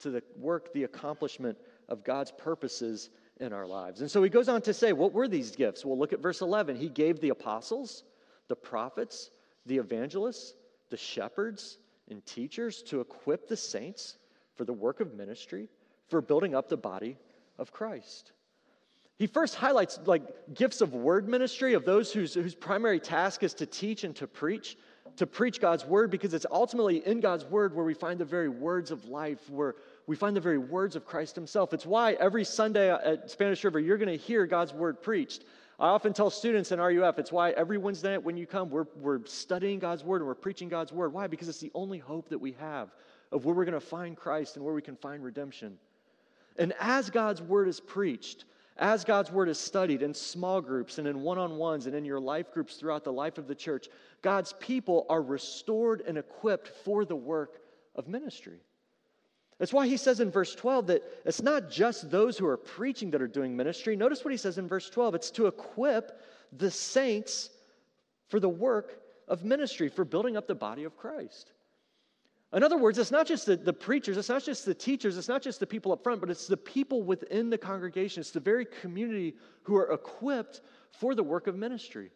to 0.00 0.10
the 0.10 0.22
work, 0.36 0.72
the 0.72 0.84
accomplishment 0.84 1.56
of 1.88 2.04
God's 2.04 2.32
purposes 2.32 3.10
in 3.38 3.52
our 3.52 3.66
lives. 3.66 4.00
And 4.00 4.10
so 4.10 4.22
he 4.22 4.30
goes 4.30 4.48
on 4.48 4.62
to 4.62 4.74
say, 4.74 4.92
What 4.92 5.12
were 5.12 5.28
these 5.28 5.54
gifts? 5.54 5.84
Well, 5.84 5.98
look 5.98 6.12
at 6.12 6.20
verse 6.20 6.40
11. 6.40 6.76
He 6.76 6.88
gave 6.88 7.20
the 7.20 7.30
apostles, 7.30 8.04
the 8.50 8.56
prophets, 8.56 9.30
the 9.64 9.78
evangelists, 9.78 10.54
the 10.90 10.96
shepherds, 10.98 11.78
and 12.10 12.26
teachers 12.26 12.82
to 12.82 13.00
equip 13.00 13.48
the 13.48 13.56
saints 13.56 14.18
for 14.56 14.64
the 14.66 14.72
work 14.72 15.00
of 15.00 15.14
ministry, 15.14 15.68
for 16.08 16.20
building 16.20 16.54
up 16.54 16.68
the 16.68 16.76
body 16.76 17.16
of 17.56 17.72
Christ. 17.72 18.32
He 19.16 19.28
first 19.28 19.54
highlights 19.54 20.00
like 20.04 20.22
gifts 20.52 20.80
of 20.80 20.92
word 20.92 21.28
ministry 21.28 21.74
of 21.74 21.84
those 21.84 22.12
whose, 22.12 22.34
whose 22.34 22.54
primary 22.54 22.98
task 22.98 23.42
is 23.44 23.54
to 23.54 23.66
teach 23.66 24.02
and 24.02 24.16
to 24.16 24.26
preach, 24.26 24.76
to 25.16 25.26
preach 25.26 25.60
God's 25.60 25.86
word, 25.86 26.10
because 26.10 26.34
it's 26.34 26.46
ultimately 26.50 27.06
in 27.06 27.20
God's 27.20 27.44
word 27.44 27.74
where 27.74 27.84
we 27.84 27.94
find 27.94 28.18
the 28.18 28.24
very 28.24 28.48
words 28.48 28.90
of 28.90 29.04
life, 29.04 29.48
where 29.48 29.76
we 30.08 30.16
find 30.16 30.34
the 30.34 30.40
very 30.40 30.58
words 30.58 30.96
of 30.96 31.06
Christ 31.06 31.36
himself. 31.36 31.72
It's 31.72 31.86
why 31.86 32.14
every 32.14 32.44
Sunday 32.44 32.90
at 32.90 33.30
Spanish 33.30 33.62
River, 33.62 33.78
you're 33.78 33.98
going 33.98 34.08
to 34.08 34.16
hear 34.16 34.46
God's 34.46 34.72
word 34.72 35.00
preached. 35.02 35.44
I 35.80 35.88
often 35.88 36.12
tell 36.12 36.28
students 36.28 36.72
in 36.72 36.78
RUF, 36.78 37.18
it's 37.18 37.32
why 37.32 37.52
every 37.52 37.78
Wednesday 37.78 38.10
night 38.10 38.22
when 38.22 38.36
you 38.36 38.46
come, 38.46 38.68
we're, 38.68 38.84
we're 38.96 39.24
studying 39.24 39.78
God's 39.78 40.04
word 40.04 40.20
and 40.20 40.26
we're 40.26 40.34
preaching 40.34 40.68
God's 40.68 40.92
word. 40.92 41.14
Why? 41.14 41.26
Because 41.26 41.48
it's 41.48 41.58
the 41.58 41.72
only 41.74 41.96
hope 41.96 42.28
that 42.28 42.38
we 42.38 42.52
have 42.52 42.90
of 43.32 43.46
where 43.46 43.54
we're 43.54 43.64
going 43.64 43.72
to 43.72 43.80
find 43.80 44.14
Christ 44.14 44.56
and 44.56 44.64
where 44.64 44.74
we 44.74 44.82
can 44.82 44.94
find 44.94 45.24
redemption. 45.24 45.78
And 46.58 46.74
as 46.80 47.08
God's 47.08 47.40
word 47.40 47.66
is 47.66 47.80
preached, 47.80 48.44
as 48.76 49.04
God's 49.04 49.32
word 49.32 49.48
is 49.48 49.58
studied 49.58 50.02
in 50.02 50.12
small 50.12 50.60
groups 50.60 50.98
and 50.98 51.08
in 51.08 51.22
one 51.22 51.38
on 51.38 51.56
ones 51.56 51.86
and 51.86 51.94
in 51.94 52.04
your 52.04 52.20
life 52.20 52.52
groups 52.52 52.76
throughout 52.76 53.02
the 53.02 53.12
life 53.12 53.38
of 53.38 53.48
the 53.48 53.54
church, 53.54 53.88
God's 54.20 54.52
people 54.60 55.06
are 55.08 55.22
restored 55.22 56.02
and 56.06 56.18
equipped 56.18 56.68
for 56.84 57.06
the 57.06 57.16
work 57.16 57.62
of 57.96 58.06
ministry. 58.06 58.60
That's 59.60 59.74
why 59.74 59.86
he 59.86 59.98
says 59.98 60.20
in 60.20 60.30
verse 60.30 60.54
12 60.54 60.86
that 60.86 61.02
it's 61.26 61.42
not 61.42 61.70
just 61.70 62.10
those 62.10 62.38
who 62.38 62.46
are 62.46 62.56
preaching 62.56 63.10
that 63.10 63.20
are 63.20 63.28
doing 63.28 63.54
ministry. 63.54 63.94
Notice 63.94 64.24
what 64.24 64.30
he 64.30 64.38
says 64.38 64.56
in 64.56 64.66
verse 64.66 64.88
12 64.88 65.14
it's 65.14 65.30
to 65.32 65.46
equip 65.46 66.18
the 66.56 66.70
saints 66.70 67.50
for 68.28 68.40
the 68.40 68.48
work 68.48 69.02
of 69.28 69.44
ministry, 69.44 69.90
for 69.90 70.06
building 70.06 70.38
up 70.38 70.46
the 70.46 70.54
body 70.54 70.84
of 70.84 70.96
Christ. 70.96 71.52
In 72.54 72.64
other 72.64 72.78
words, 72.78 72.98
it's 72.98 73.10
not 73.10 73.26
just 73.26 73.44
the, 73.44 73.54
the 73.54 73.72
preachers, 73.72 74.16
it's 74.16 74.30
not 74.30 74.42
just 74.42 74.64
the 74.64 74.74
teachers, 74.74 75.18
it's 75.18 75.28
not 75.28 75.42
just 75.42 75.60
the 75.60 75.66
people 75.66 75.92
up 75.92 76.02
front, 76.02 76.22
but 76.22 76.30
it's 76.30 76.46
the 76.46 76.56
people 76.56 77.02
within 77.02 77.50
the 77.50 77.58
congregation. 77.58 78.22
It's 78.22 78.30
the 78.30 78.40
very 78.40 78.64
community 78.64 79.36
who 79.64 79.76
are 79.76 79.92
equipped 79.92 80.62
for 80.90 81.14
the 81.14 81.22
work 81.22 81.46
of 81.48 81.54
ministry. 81.54 82.10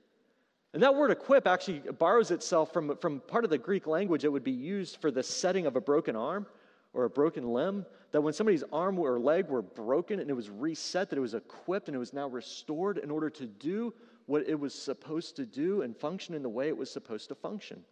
And 0.73 0.83
that 0.83 0.95
word 0.95 1.11
equip 1.11 1.47
actually 1.47 1.81
borrows 1.99 2.31
itself 2.31 2.73
from, 2.73 2.97
from 2.97 3.21
part 3.21 3.45
of 3.45 3.51
the 3.51 3.59
Greek 3.59 3.87
language 3.87 4.23
that 4.23 4.31
would 4.31 4.43
be 4.43 4.51
used 4.51 4.97
for 4.97 5.11
the 5.11 5.23
setting 5.23 5.67
of 5.67 5.77
a 5.77 5.81
broken 5.81 6.17
arm 6.17 6.47
or 6.95 7.05
a 7.05 7.11
broken 7.11 7.53
limb, 7.53 7.85
that 8.13 8.21
when 8.21 8.33
somebody's 8.33 8.65
arm 8.73 8.99
or 8.99 9.19
leg 9.19 9.49
were 9.49 9.63
broken 9.63 10.21
and 10.21 10.31
it 10.31 10.35
was 10.35 10.49
reset, 10.49 11.11
that 11.11 11.17
it 11.17 11.21
was 11.21 11.35
equipped 11.35 11.89
and 11.89 11.95
it 11.95 11.99
was 11.99 12.13
now 12.13 12.29
restored 12.29 12.99
in 12.99 13.11
order 13.11 13.29
to 13.29 13.47
do 13.47 13.93
what 14.27 14.49
it 14.49 14.59
was 14.59 14.75
supposed 14.75 15.37
to 15.37 15.45
do 15.45 15.83
and 15.83 15.97
function 15.97 16.35
in 16.35 16.43
the 16.43 16.49
way 16.49 16.69
it 16.69 16.77
was 16.77 16.91
supposed 16.91 17.29
to 17.29 17.35
function. 17.35 17.83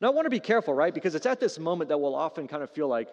Now, 0.00 0.08
I 0.08 0.10
want 0.10 0.26
to 0.26 0.30
be 0.30 0.40
careful, 0.40 0.74
right? 0.74 0.92
Because 0.92 1.14
it's 1.14 1.26
at 1.26 1.40
this 1.40 1.58
moment 1.58 1.88
that 1.88 1.98
we'll 1.98 2.14
often 2.14 2.48
kind 2.48 2.62
of 2.62 2.70
feel 2.70 2.88
like, 2.88 3.08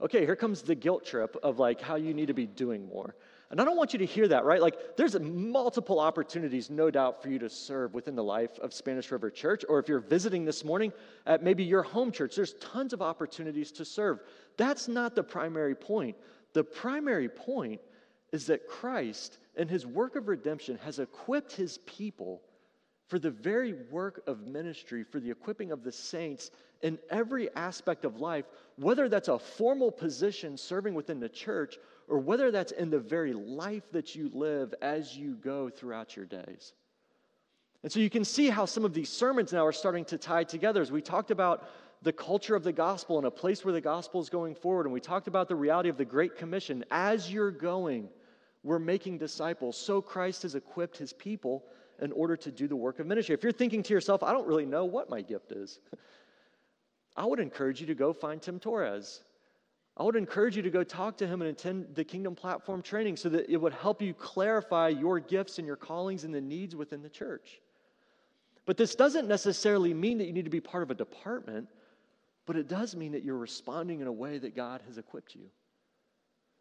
okay, 0.00 0.24
here 0.24 0.36
comes 0.36 0.62
the 0.62 0.74
guilt 0.74 1.04
trip 1.04 1.36
of 1.42 1.58
like 1.58 1.80
how 1.80 1.96
you 1.96 2.14
need 2.14 2.26
to 2.26 2.34
be 2.34 2.46
doing 2.46 2.86
more. 2.86 3.14
And 3.50 3.60
I 3.60 3.64
don't 3.64 3.78
want 3.78 3.94
you 3.94 3.98
to 4.00 4.06
hear 4.06 4.28
that, 4.28 4.44
right? 4.44 4.60
Like, 4.60 4.96
there's 4.96 5.18
multiple 5.18 6.00
opportunities, 6.00 6.68
no 6.68 6.90
doubt, 6.90 7.22
for 7.22 7.30
you 7.30 7.38
to 7.38 7.48
serve 7.48 7.94
within 7.94 8.14
the 8.14 8.22
life 8.22 8.58
of 8.58 8.74
Spanish 8.74 9.10
River 9.10 9.30
Church. 9.30 9.64
Or 9.68 9.78
if 9.78 9.88
you're 9.88 10.00
visiting 10.00 10.44
this 10.44 10.64
morning 10.64 10.92
at 11.24 11.42
maybe 11.42 11.64
your 11.64 11.82
home 11.82 12.12
church, 12.12 12.36
there's 12.36 12.54
tons 12.54 12.92
of 12.92 13.00
opportunities 13.00 13.72
to 13.72 13.86
serve. 13.86 14.20
That's 14.58 14.86
not 14.86 15.14
the 15.14 15.22
primary 15.22 15.74
point. 15.74 16.16
The 16.52 16.64
primary 16.64 17.30
point 17.30 17.80
is 18.32 18.46
that 18.46 18.68
Christ, 18.68 19.38
in 19.56 19.66
his 19.66 19.86
work 19.86 20.16
of 20.16 20.28
redemption, 20.28 20.78
has 20.84 20.98
equipped 20.98 21.52
his 21.52 21.78
people 21.86 22.42
for 23.08 23.18
the 23.18 23.30
very 23.30 23.72
work 23.90 24.22
of 24.26 24.46
ministry, 24.46 25.02
for 25.02 25.20
the 25.20 25.30
equipping 25.30 25.72
of 25.72 25.82
the 25.82 25.92
saints 25.92 26.50
in 26.82 26.98
every 27.08 27.48
aspect 27.56 28.04
of 28.04 28.20
life, 28.20 28.44
whether 28.76 29.08
that's 29.08 29.28
a 29.28 29.38
formal 29.38 29.90
position 29.90 30.58
serving 30.58 30.92
within 30.92 31.18
the 31.18 31.28
church 31.28 31.78
or 32.08 32.18
whether 32.18 32.50
that's 32.50 32.72
in 32.72 32.90
the 32.90 32.98
very 32.98 33.32
life 33.32 33.90
that 33.92 34.14
you 34.14 34.30
live 34.32 34.74
as 34.80 35.16
you 35.16 35.34
go 35.34 35.68
throughout 35.68 36.16
your 36.16 36.24
days. 36.24 36.72
And 37.82 37.92
so 37.92 38.00
you 38.00 38.10
can 38.10 38.24
see 38.24 38.48
how 38.48 38.64
some 38.64 38.84
of 38.84 38.92
these 38.92 39.08
sermons 39.08 39.52
now 39.52 39.64
are 39.64 39.72
starting 39.72 40.04
to 40.06 40.18
tie 40.18 40.44
together. 40.44 40.82
As 40.82 40.90
we 40.90 41.00
talked 41.00 41.30
about 41.30 41.68
the 42.02 42.12
culture 42.12 42.54
of 42.54 42.64
the 42.64 42.72
gospel 42.72 43.18
and 43.18 43.26
a 43.26 43.30
place 43.30 43.64
where 43.64 43.72
the 43.74 43.80
gospel 43.80 44.20
is 44.20 44.28
going 44.28 44.54
forward, 44.54 44.86
and 44.86 44.92
we 44.92 45.00
talked 45.00 45.28
about 45.28 45.48
the 45.48 45.54
reality 45.54 45.88
of 45.88 45.96
the 45.96 46.04
Great 46.04 46.36
Commission. 46.36 46.84
As 46.90 47.32
you're 47.32 47.50
going, 47.50 48.08
we're 48.62 48.78
making 48.78 49.18
disciples. 49.18 49.76
So 49.76 50.00
Christ 50.00 50.42
has 50.42 50.54
equipped 50.54 50.96
his 50.96 51.12
people 51.12 51.64
in 52.00 52.12
order 52.12 52.36
to 52.36 52.50
do 52.50 52.68
the 52.68 52.76
work 52.76 52.98
of 53.00 53.06
ministry. 53.06 53.34
If 53.34 53.42
you're 53.42 53.52
thinking 53.52 53.82
to 53.82 53.94
yourself, 53.94 54.22
I 54.22 54.32
don't 54.32 54.46
really 54.46 54.66
know 54.66 54.84
what 54.84 55.10
my 55.10 55.20
gift 55.20 55.52
is, 55.52 55.80
I 57.16 57.24
would 57.26 57.40
encourage 57.40 57.80
you 57.80 57.86
to 57.88 57.94
go 57.94 58.12
find 58.12 58.40
Tim 58.40 58.60
Torres. 58.60 59.22
I 59.98 60.04
would 60.04 60.14
encourage 60.14 60.56
you 60.56 60.62
to 60.62 60.70
go 60.70 60.84
talk 60.84 61.16
to 61.18 61.26
him 61.26 61.42
and 61.42 61.50
attend 61.50 61.94
the 61.94 62.04
Kingdom 62.04 62.36
Platform 62.36 62.82
training 62.82 63.16
so 63.16 63.28
that 63.30 63.50
it 63.50 63.56
would 63.56 63.74
help 63.74 64.00
you 64.00 64.14
clarify 64.14 64.88
your 64.88 65.18
gifts 65.18 65.58
and 65.58 65.66
your 65.66 65.76
callings 65.76 66.22
and 66.22 66.32
the 66.32 66.40
needs 66.40 66.76
within 66.76 67.02
the 67.02 67.08
church. 67.08 67.60
But 68.64 68.76
this 68.76 68.94
doesn't 68.94 69.26
necessarily 69.26 69.92
mean 69.94 70.18
that 70.18 70.26
you 70.26 70.32
need 70.32 70.44
to 70.44 70.50
be 70.50 70.60
part 70.60 70.84
of 70.84 70.90
a 70.90 70.94
department, 70.94 71.68
but 72.46 72.54
it 72.54 72.68
does 72.68 72.94
mean 72.94 73.12
that 73.12 73.24
you're 73.24 73.38
responding 73.38 74.00
in 74.00 74.06
a 74.06 74.12
way 74.12 74.38
that 74.38 74.54
God 74.54 74.82
has 74.86 74.98
equipped 74.98 75.34
you. 75.34 75.50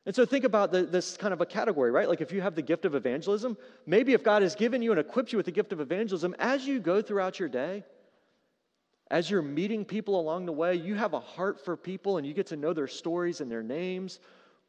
And 0.08 0.15
so 0.15 0.26
think 0.26 0.45
about 0.45 0.71
the, 0.71 0.84
this 0.84 1.17
kind 1.17 1.34
of 1.34 1.41
a 1.41 1.45
category, 1.45 1.91
right? 1.91 2.08
Like 2.08 2.21
if 2.21 2.32
you 2.32 2.41
have 2.41 2.56
the 2.56 2.62
gift 2.62 2.86
of 2.86 2.95
evangelism, 2.95 3.58
maybe 3.86 4.13
if 4.13 4.23
God 4.23 4.41
has 4.41 4.56
given 4.56 4.82
you 4.82 4.91
and 4.91 5.00
equipped 5.00 5.34
you 5.34 5.38
with 5.38 5.45
the 5.45 5.52
gift 5.52 5.73
of 5.73 5.82
evangelism, 5.82 6.34
as 6.39 6.65
you 6.65 6.80
go 6.80 7.02
throughout 7.02 7.39
your 7.39 7.50
day, 7.50 7.84
as 9.09 9.29
you're 9.29 9.41
meeting 9.41 9.85
people 9.85 10.19
along 10.19 10.45
the 10.45 10.51
way, 10.51 10.75
you 10.75 10.95
have 10.95 11.13
a 11.13 11.19
heart 11.19 11.63
for 11.63 11.77
people 11.77 12.17
and 12.17 12.27
you 12.27 12.33
get 12.33 12.47
to 12.47 12.57
know 12.57 12.73
their 12.73 12.87
stories 12.87 13.41
and 13.41 13.49
their 13.49 13.63
names. 13.63 14.19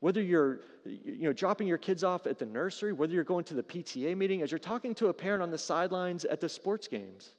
Whether 0.01 0.23
you're 0.23 0.61
you 0.85 1.25
know, 1.25 1.33
dropping 1.33 1.67
your 1.67 1.79
kids 1.79 2.05
off 2.05 2.27
at 2.27 2.39
the 2.39 2.47
nursery, 2.47 2.93
whether 2.93 3.13
you're 3.13 3.25
going 3.25 3.45
to 3.45 3.55
the 3.55 3.63
PTA 3.63 4.17
meeting, 4.17 4.43
as 4.43 4.53
you're 4.53 4.59
talking 4.59 4.95
to 4.97 5.09
a 5.09 5.13
parent 5.13 5.43
on 5.43 5.51
the 5.51 5.59
sidelines 5.59 6.25
at 6.25 6.41
the 6.41 6.49
sports 6.49 6.87
games. 6.87 7.33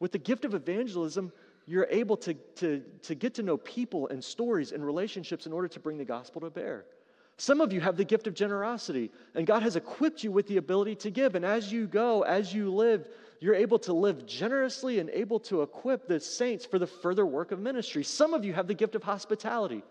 With 0.00 0.12
the 0.12 0.18
gift 0.18 0.44
of 0.44 0.54
evangelism, 0.54 1.32
you're 1.66 1.88
able 1.90 2.16
to, 2.18 2.34
to, 2.34 2.82
to 3.02 3.14
get 3.14 3.34
to 3.34 3.42
know 3.42 3.56
people 3.56 4.08
and 4.08 4.22
stories 4.22 4.72
and 4.72 4.84
relationships 4.84 5.46
in 5.46 5.52
order 5.52 5.68
to 5.68 5.80
bring 5.80 5.96
the 5.96 6.04
gospel 6.04 6.42
to 6.42 6.50
bear. 6.50 6.84
Some 7.36 7.62
of 7.62 7.72
you 7.72 7.80
have 7.80 7.96
the 7.96 8.04
gift 8.04 8.26
of 8.26 8.34
generosity, 8.34 9.10
and 9.34 9.46
God 9.46 9.62
has 9.62 9.76
equipped 9.76 10.22
you 10.22 10.30
with 10.30 10.46
the 10.46 10.58
ability 10.58 10.96
to 10.96 11.10
give. 11.10 11.34
And 11.34 11.44
as 11.44 11.72
you 11.72 11.86
go, 11.86 12.20
as 12.20 12.52
you 12.52 12.70
live, 12.70 13.08
you're 13.40 13.54
able 13.54 13.78
to 13.80 13.94
live 13.94 14.26
generously 14.26 14.98
and 14.98 15.08
able 15.10 15.40
to 15.40 15.62
equip 15.62 16.06
the 16.06 16.20
saints 16.20 16.66
for 16.66 16.78
the 16.78 16.86
further 16.86 17.24
work 17.24 17.52
of 17.52 17.58
ministry. 17.58 18.04
Some 18.04 18.34
of 18.34 18.44
you 18.44 18.52
have 18.52 18.66
the 18.66 18.74
gift 18.74 18.94
of 18.94 19.02
hospitality. 19.02 19.82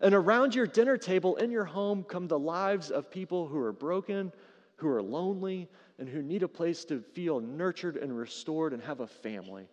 And 0.00 0.14
around 0.14 0.54
your 0.54 0.68
dinner 0.68 0.96
table 0.96 1.36
in 1.36 1.50
your 1.50 1.64
home 1.64 2.04
come 2.04 2.28
the 2.28 2.38
lives 2.38 2.90
of 2.90 3.10
people 3.10 3.48
who 3.48 3.58
are 3.58 3.72
broken, 3.72 4.32
who 4.76 4.88
are 4.88 5.02
lonely, 5.02 5.68
and 5.98 6.08
who 6.08 6.22
need 6.22 6.44
a 6.44 6.48
place 6.48 6.84
to 6.86 7.00
feel 7.12 7.40
nurtured 7.40 7.96
and 7.96 8.16
restored 8.16 8.72
and 8.72 8.82
have 8.82 9.00
a 9.00 9.06
family. 9.06 9.68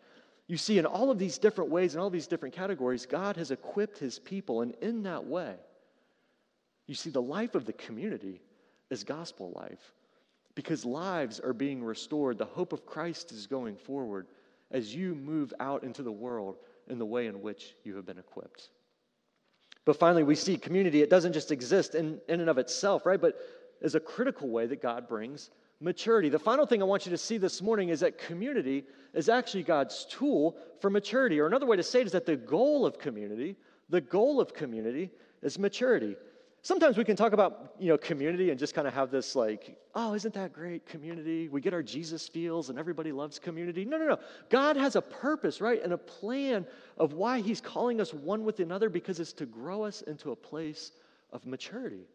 You 0.48 0.58
see, 0.58 0.80
in 0.80 0.88
all 0.88 1.12
of 1.12 1.20
these 1.20 1.38
different 1.38 1.70
ways, 1.70 1.94
in 1.94 2.02
all 2.02 2.10
these 2.10 2.28
different 2.28 2.56
categories, 2.56 3.06
God 3.06 3.38
has 3.38 3.52
equipped 3.52 4.00
his 4.00 4.18
people. 4.18 4.62
And 4.62 4.74
in 4.82 5.04
that 5.04 5.26
way, 5.26 5.54
you 6.88 6.96
see, 6.96 7.12
the 7.12 7.22
life 7.22 7.54
of 7.54 7.66
the 7.66 7.74
community 7.74 8.42
is 8.90 9.04
gospel 9.04 9.52
life 9.56 9.94
because 10.60 10.84
lives 10.84 11.40
are 11.40 11.54
being 11.54 11.82
restored. 11.82 12.38
The 12.38 12.44
hope 12.44 12.74
of 12.74 12.86
Christ 12.86 13.32
is 13.32 13.48
going 13.48 13.78
forward 13.78 14.28
as 14.72 14.94
you 14.94 15.16
move 15.16 15.54
out 15.62 15.84
into 15.84 16.04
the 16.04 16.12
world 16.12 16.58
in 16.90 17.00
the 17.00 17.06
way 17.06 17.28
in 17.28 17.42
which 17.42 17.76
you 17.86 17.96
have 17.96 18.06
been 18.06 18.18
equipped. 18.18 18.68
But 19.86 19.96
finally, 19.96 20.24
we 20.24 20.36
see 20.36 20.58
community, 20.58 21.02
it 21.02 21.10
doesn't 21.10 21.32
just 21.32 21.54
exist 21.54 21.96
in, 21.96 22.20
in 22.28 22.42
and 22.42 22.50
of 22.50 22.58
itself, 22.58 23.06
right? 23.06 23.22
But 23.22 23.38
is 23.82 23.96
a 23.96 24.02
critical 24.02 24.50
way 24.50 24.68
that 24.68 24.82
God 24.82 25.08
brings 25.08 25.50
maturity. 25.80 26.28
The 26.28 26.38
final 26.38 26.66
thing 26.66 26.82
I 26.82 26.86
want 26.86 27.06
you 27.06 27.12
to 27.12 27.18
see 27.18 27.38
this 27.38 27.62
morning 27.62 27.88
is 27.88 28.02
that 28.02 28.18
community 28.18 28.84
is 29.14 29.30
actually 29.30 29.64
God's 29.64 30.06
tool 30.10 30.58
for 30.82 30.90
maturity. 30.90 31.40
Or 31.40 31.48
another 31.48 31.68
way 31.68 31.78
to 31.78 31.84
say 31.84 32.02
it 32.02 32.08
is 32.08 32.12
that 32.12 32.26
the 32.26 32.36
goal 32.36 32.86
of 32.86 33.00
community, 33.00 33.56
the 33.88 34.02
goal 34.02 34.42
of 34.42 34.54
community 34.54 35.10
is 35.42 35.58
maturity 35.58 36.18
sometimes 36.62 36.98
we 36.98 37.04
can 37.04 37.16
talk 37.16 37.34
about 37.34 37.74
you 37.80 37.88
know 37.88 37.98
community 37.98 38.50
and 38.50 38.60
just 38.60 38.74
kind 38.74 38.88
of 38.88 38.94
have 38.94 39.12
this 39.12 39.36
like 39.36 39.78
oh 39.96 40.14
isn't 40.14 40.34
that 40.34 40.54
great 40.54 40.86
community? 40.86 41.48
We 41.48 41.62
get 41.62 41.74
our 41.74 41.84
jesus 41.84 42.28
feels 42.28 42.70
and 42.70 42.78
everybody 42.78 43.12
loves 43.12 43.40
community. 43.40 43.86
No 43.86 43.98
no 43.98 44.08
no. 44.08 44.20
God 44.50 44.78
has 44.78 44.96
a 44.96 45.02
purpose 45.02 45.62
right 45.62 45.84
and 45.84 45.94
a 45.94 45.98
plan 45.98 46.66
of 46.98 47.14
why 47.14 47.40
he's 47.40 47.62
calling 47.62 48.02
us 48.02 48.14
one 48.14 48.44
with 48.44 48.60
another 48.60 48.90
because 48.90 49.20
it's 49.20 49.34
to 49.34 49.46
grow 49.46 49.84
us 49.84 50.02
into 50.04 50.32
a 50.32 50.36
place 50.36 50.92
of 51.32 51.46
maturity. 51.46 52.08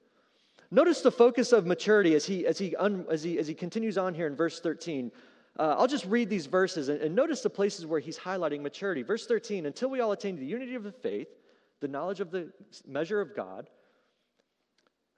Notice 0.71 1.03
the 1.03 1.13
focus 1.13 1.53
of 1.53 1.67
maturity 1.67 2.15
as 2.15 2.25
he 2.25 2.47
as 2.47 2.59
he 2.59 2.75
un, 2.77 3.07
as 3.11 3.23
he 3.23 3.39
as 3.39 3.47
he 3.47 3.55
continues 3.55 3.99
on 3.99 4.15
here 4.15 4.27
in 4.27 4.37
verse 4.37 4.61
13 4.61 5.11
uh, 5.57 5.77
I'll 5.79 5.87
just 5.87 6.05
read 6.07 6.29
these 6.29 6.47
verses 6.47 6.89
and, 6.89 7.01
and 7.01 7.15
notice 7.15 7.41
the 7.41 7.51
places 7.51 7.87
where 7.87 8.01
he's 8.01 8.19
highlighting 8.19 8.61
maturity. 8.61 9.03
Verse 9.03 9.27
13, 9.27 9.67
until 9.67 9.89
we 9.89 10.01
all 10.01 10.13
attain 10.13 10.35
to 10.35 10.41
the 10.41 10.47
unity 10.47 10.75
of 10.75 10.83
the 10.83 10.91
faith, 10.91 11.29
the 11.81 11.87
knowledge 11.87 12.21
of 12.21 12.31
the 12.31 12.53
measure 12.87 13.21
of 13.21 13.37
God, 13.37 13.71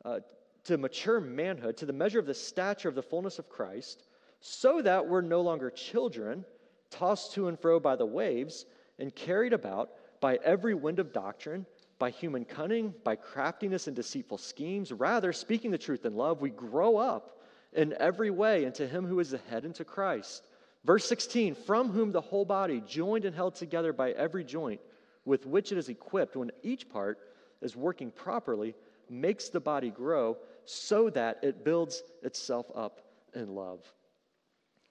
uh, 0.06 0.20
to 0.64 0.78
mature 0.78 1.20
manhood, 1.20 1.76
to 1.76 1.86
the 1.86 1.92
measure 1.92 2.18
of 2.18 2.26
the 2.26 2.34
stature 2.34 2.88
of 2.88 2.94
the 2.94 3.02
fullness 3.02 3.38
of 3.38 3.48
Christ, 3.48 4.04
so 4.40 4.80
that 4.82 5.06
we're 5.06 5.20
no 5.20 5.40
longer 5.40 5.70
children, 5.70 6.44
tossed 6.90 7.34
to 7.34 7.48
and 7.48 7.58
fro 7.58 7.80
by 7.80 7.96
the 7.96 8.06
waves, 8.06 8.66
and 8.98 9.14
carried 9.14 9.52
about 9.52 9.90
by 10.20 10.38
every 10.44 10.74
wind 10.74 10.98
of 10.98 11.12
doctrine, 11.12 11.66
by 11.98 12.10
human 12.10 12.44
cunning, 12.44 12.94
by 13.04 13.16
craftiness 13.16 13.86
and 13.86 13.96
deceitful 13.96 14.38
schemes. 14.38 14.92
Rather, 14.92 15.32
speaking 15.32 15.70
the 15.70 15.78
truth 15.78 16.04
in 16.04 16.14
love, 16.14 16.40
we 16.40 16.50
grow 16.50 16.96
up 16.96 17.40
in 17.72 17.94
every 17.98 18.30
way 18.30 18.64
into 18.64 18.86
Him 18.86 19.04
who 19.04 19.18
is 19.20 19.30
the 19.30 19.40
head, 19.50 19.64
into 19.64 19.84
Christ. 19.84 20.46
Verse 20.84 21.04
16, 21.06 21.54
from 21.54 21.90
whom 21.90 22.12
the 22.12 22.20
whole 22.20 22.44
body, 22.44 22.82
joined 22.86 23.24
and 23.24 23.34
held 23.34 23.56
together 23.56 23.92
by 23.92 24.12
every 24.12 24.44
joint, 24.44 24.80
with 25.24 25.46
which 25.46 25.72
it 25.72 25.78
is 25.78 25.88
equipped, 25.88 26.36
when 26.36 26.52
each 26.62 26.88
part 26.88 27.18
is 27.60 27.74
working 27.74 28.10
properly, 28.10 28.74
makes 29.10 29.48
the 29.48 29.60
body 29.60 29.90
grow 29.90 30.36
so 30.64 31.10
that 31.10 31.38
it 31.42 31.64
builds 31.64 32.02
itself 32.22 32.66
up 32.74 33.00
in 33.34 33.54
love. 33.54 33.80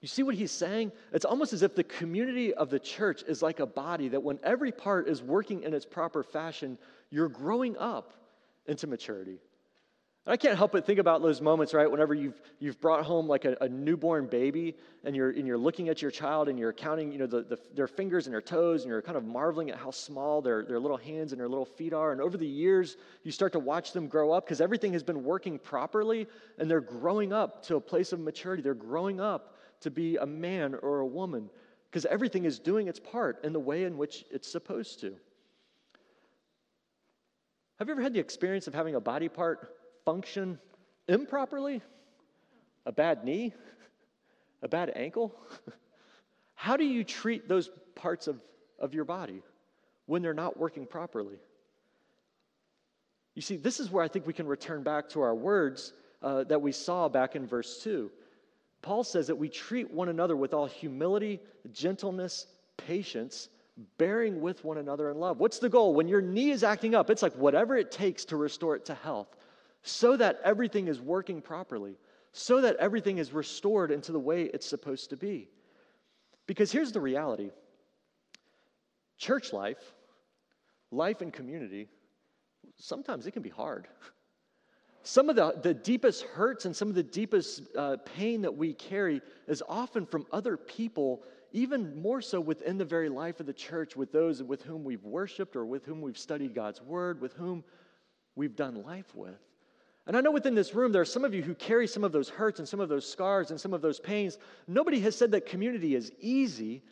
You 0.01 0.07
see 0.07 0.23
what 0.23 0.35
he's 0.35 0.51
saying? 0.51 0.91
It's 1.13 1.25
almost 1.25 1.51
as 1.53 1.63
if 1.63 1.73
the 1.73 1.83
community 1.83 2.53
of 2.53 2.69
the 2.69 2.79
church 2.79 3.23
is 3.27 3.41
like 3.41 3.59
a 3.59 3.65
body 3.65 4.07
that 4.09 4.21
when 4.21 4.39
every 4.43 4.71
part 4.71 5.07
is 5.07 5.23
working 5.23 5.63
in 5.63 5.73
its 5.73 5.85
proper 5.85 6.21
fashion, 6.21 6.77
you're 7.09 7.29
growing 7.29 7.75
up 7.77 8.13
into 8.67 8.87
maturity. 8.87 9.39
I 10.27 10.37
can't 10.37 10.57
help 10.57 10.71
but 10.71 10.87
think 10.87 10.97
about 10.97 11.21
those 11.21 11.39
moments, 11.39 11.71
right? 11.75 11.89
Whenever 11.89 12.15
you've, 12.15 12.41
you've 12.59 12.81
brought 12.81 13.05
home 13.05 13.27
like 13.27 13.45
a, 13.45 13.55
a 13.61 13.69
newborn 13.69 14.25
baby 14.25 14.75
and 15.03 15.15
you're, 15.15 15.29
and 15.29 15.45
you're 15.45 15.57
looking 15.57 15.87
at 15.87 16.01
your 16.01 16.09
child 16.09 16.49
and 16.49 16.57
you're 16.57 16.73
counting, 16.73 17.11
you 17.11 17.19
know, 17.19 17.27
the, 17.27 17.43
the, 17.43 17.59
their 17.75 17.87
fingers 17.87 18.25
and 18.25 18.33
their 18.33 18.41
toes 18.41 18.81
and 18.81 18.89
you're 18.89 19.03
kind 19.03 19.17
of 19.17 19.23
marveling 19.23 19.69
at 19.69 19.77
how 19.77 19.91
small 19.91 20.41
their, 20.41 20.65
their 20.65 20.79
little 20.79 20.97
hands 20.97 21.31
and 21.31 21.39
their 21.39 21.47
little 21.47 21.65
feet 21.65 21.93
are. 21.93 22.11
And 22.11 22.19
over 22.19 22.37
the 22.37 22.47
years, 22.47 22.97
you 23.23 23.31
start 23.31 23.51
to 23.51 23.59
watch 23.59 23.93
them 23.93 24.07
grow 24.07 24.31
up 24.31 24.45
because 24.45 24.61
everything 24.61 24.93
has 24.93 25.03
been 25.03 25.23
working 25.23 25.59
properly 25.59 26.25
and 26.57 26.71
they're 26.71 26.81
growing 26.81 27.31
up 27.31 27.61
to 27.67 27.75
a 27.75 27.81
place 27.81 28.11
of 28.11 28.19
maturity. 28.19 28.63
They're 28.63 28.73
growing 28.73 29.21
up 29.21 29.55
to 29.81 29.91
be 29.91 30.15
a 30.15 30.25
man 30.25 30.73
or 30.81 31.01
a 31.01 31.07
woman 31.07 31.51
because 31.91 32.07
everything 32.07 32.45
is 32.45 32.57
doing 32.57 32.87
its 32.87 32.99
part 32.99 33.45
in 33.45 33.53
the 33.53 33.59
way 33.59 33.83
in 33.83 33.95
which 33.95 34.25
it's 34.31 34.51
supposed 34.51 35.01
to. 35.01 35.15
Have 37.77 37.89
you 37.89 37.91
ever 37.91 38.01
had 38.01 38.13
the 38.13 38.19
experience 38.19 38.65
of 38.65 38.73
having 38.73 38.95
a 38.95 39.01
body 39.01 39.29
part 39.29 39.74
function 40.05 40.59
improperly? 41.07 41.81
A 42.85 42.91
bad 42.91 43.25
knee? 43.25 43.53
A 44.61 44.67
bad 44.67 44.93
ankle? 44.95 45.35
How 46.55 46.77
do 46.77 46.85
you 46.85 47.03
treat 47.03 47.49
those 47.49 47.69
parts 47.95 48.27
of, 48.27 48.39
of 48.79 48.93
your 48.93 49.03
body 49.03 49.41
when 50.05 50.21
they're 50.21 50.33
not 50.33 50.57
working 50.57 50.85
properly? 50.85 51.37
You 53.33 53.41
see, 53.41 53.57
this 53.57 53.79
is 53.79 53.91
where 53.91 54.03
I 54.03 54.07
think 54.07 54.25
we 54.25 54.33
can 54.33 54.47
return 54.47 54.83
back 54.83 55.09
to 55.09 55.21
our 55.21 55.35
words 55.35 55.93
uh, 56.21 56.45
that 56.45 56.61
we 56.61 56.71
saw 56.71 57.09
back 57.09 57.35
in 57.35 57.45
verse 57.45 57.81
2. 57.83 58.09
Paul 58.81 59.03
says 59.03 59.27
that 59.27 59.35
we 59.35 59.49
treat 59.49 59.91
one 59.91 60.09
another 60.09 60.37
with 60.37 60.53
all 60.53 60.67
humility, 60.67 61.39
gentleness, 61.73 62.47
patience, 62.77 63.49
bearing 63.97 64.39
with 64.39 64.63
one 64.63 64.77
another 64.77 65.09
in 65.09 65.19
love. 65.19 65.39
What's 65.39 65.59
the 65.59 65.67
goal? 65.67 65.93
When 65.93 66.07
your 66.07 66.21
knee 66.21 66.51
is 66.51 66.63
acting 66.63 66.95
up, 66.95 67.09
it's 67.09 67.21
like 67.21 67.33
whatever 67.33 67.75
it 67.75 67.91
takes 67.91 68.23
to 68.25 68.37
restore 68.37 68.75
it 68.75 68.85
to 68.85 68.93
health 68.93 69.35
so 69.85 70.17
that 70.17 70.39
everything 70.43 70.87
is 70.87 70.99
working 70.99 71.41
properly, 71.41 71.95
so 72.31 72.59
that 72.61 72.75
everything 72.77 73.19
is 73.19 73.31
restored 73.31 73.91
into 73.91 74.11
the 74.11 74.19
way 74.19 74.43
it's 74.45 74.65
supposed 74.65 75.11
to 75.11 75.15
be. 75.15 75.47
Because 76.47 76.71
here's 76.71 76.91
the 76.91 76.99
reality 76.99 77.51
church 79.17 79.53
life, 79.53 79.93
life 80.91 81.21
in 81.21 81.31
community, 81.31 81.87
sometimes 82.77 83.27
it 83.27 83.31
can 83.31 83.43
be 83.43 83.49
hard. 83.49 83.87
Some 85.03 85.29
of 85.29 85.35
the, 85.35 85.53
the 85.61 85.73
deepest 85.75 86.23
hurts 86.23 86.65
and 86.65 86.75
some 86.75 86.89
of 86.89 86.95
the 86.95 87.03
deepest 87.03 87.61
uh, 87.77 87.97
pain 88.17 88.41
that 88.41 88.57
we 88.57 88.73
carry 88.73 89.21
is 89.47 89.61
often 89.69 90.03
from 90.03 90.25
other 90.31 90.57
people, 90.57 91.21
even 91.51 92.01
more 92.01 92.23
so 92.23 92.41
within 92.41 92.79
the 92.79 92.85
very 92.85 93.07
life 93.07 93.39
of 93.39 93.45
the 93.45 93.53
church, 93.53 93.95
with 93.95 94.11
those 94.11 94.41
with 94.41 94.63
whom 94.63 94.83
we've 94.83 95.03
worshiped 95.03 95.55
or 95.55 95.63
with 95.63 95.85
whom 95.85 96.01
we've 96.01 96.17
studied 96.17 96.55
God's 96.55 96.81
word, 96.81 97.21
with 97.21 97.33
whom 97.33 97.63
we've 98.35 98.55
done 98.55 98.81
life 98.81 99.13
with. 99.13 99.37
And 100.07 100.15
I 100.15 100.21
know 100.21 100.31
within 100.31 100.55
this 100.55 100.75
room, 100.75 100.91
there 100.91 101.01
are 101.01 101.05
some 101.05 101.25
of 101.25 101.33
you 101.33 101.41
who 101.41 101.55
carry 101.55 101.87
some 101.87 102.03
of 102.03 102.11
those 102.11 102.29
hurts 102.29 102.59
and 102.59 102.67
some 102.67 102.79
of 102.79 102.89
those 102.89 103.09
scars 103.09 103.49
and 103.49 103.59
some 103.59 103.73
of 103.73 103.81
those 103.81 103.99
pains. 103.99 104.37
Nobody 104.67 104.99
has 104.99 105.15
said 105.15 105.31
that 105.31 105.47
community 105.47 105.95
is 105.95 106.11
easy. 106.19 106.83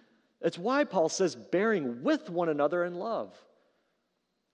That's 0.42 0.58
why 0.58 0.84
Paul 0.84 1.10
says, 1.10 1.36
bearing 1.36 2.04
with 2.04 2.30
one 2.30 2.50
another 2.50 2.86
in 2.86 2.96
love, 2.96 3.36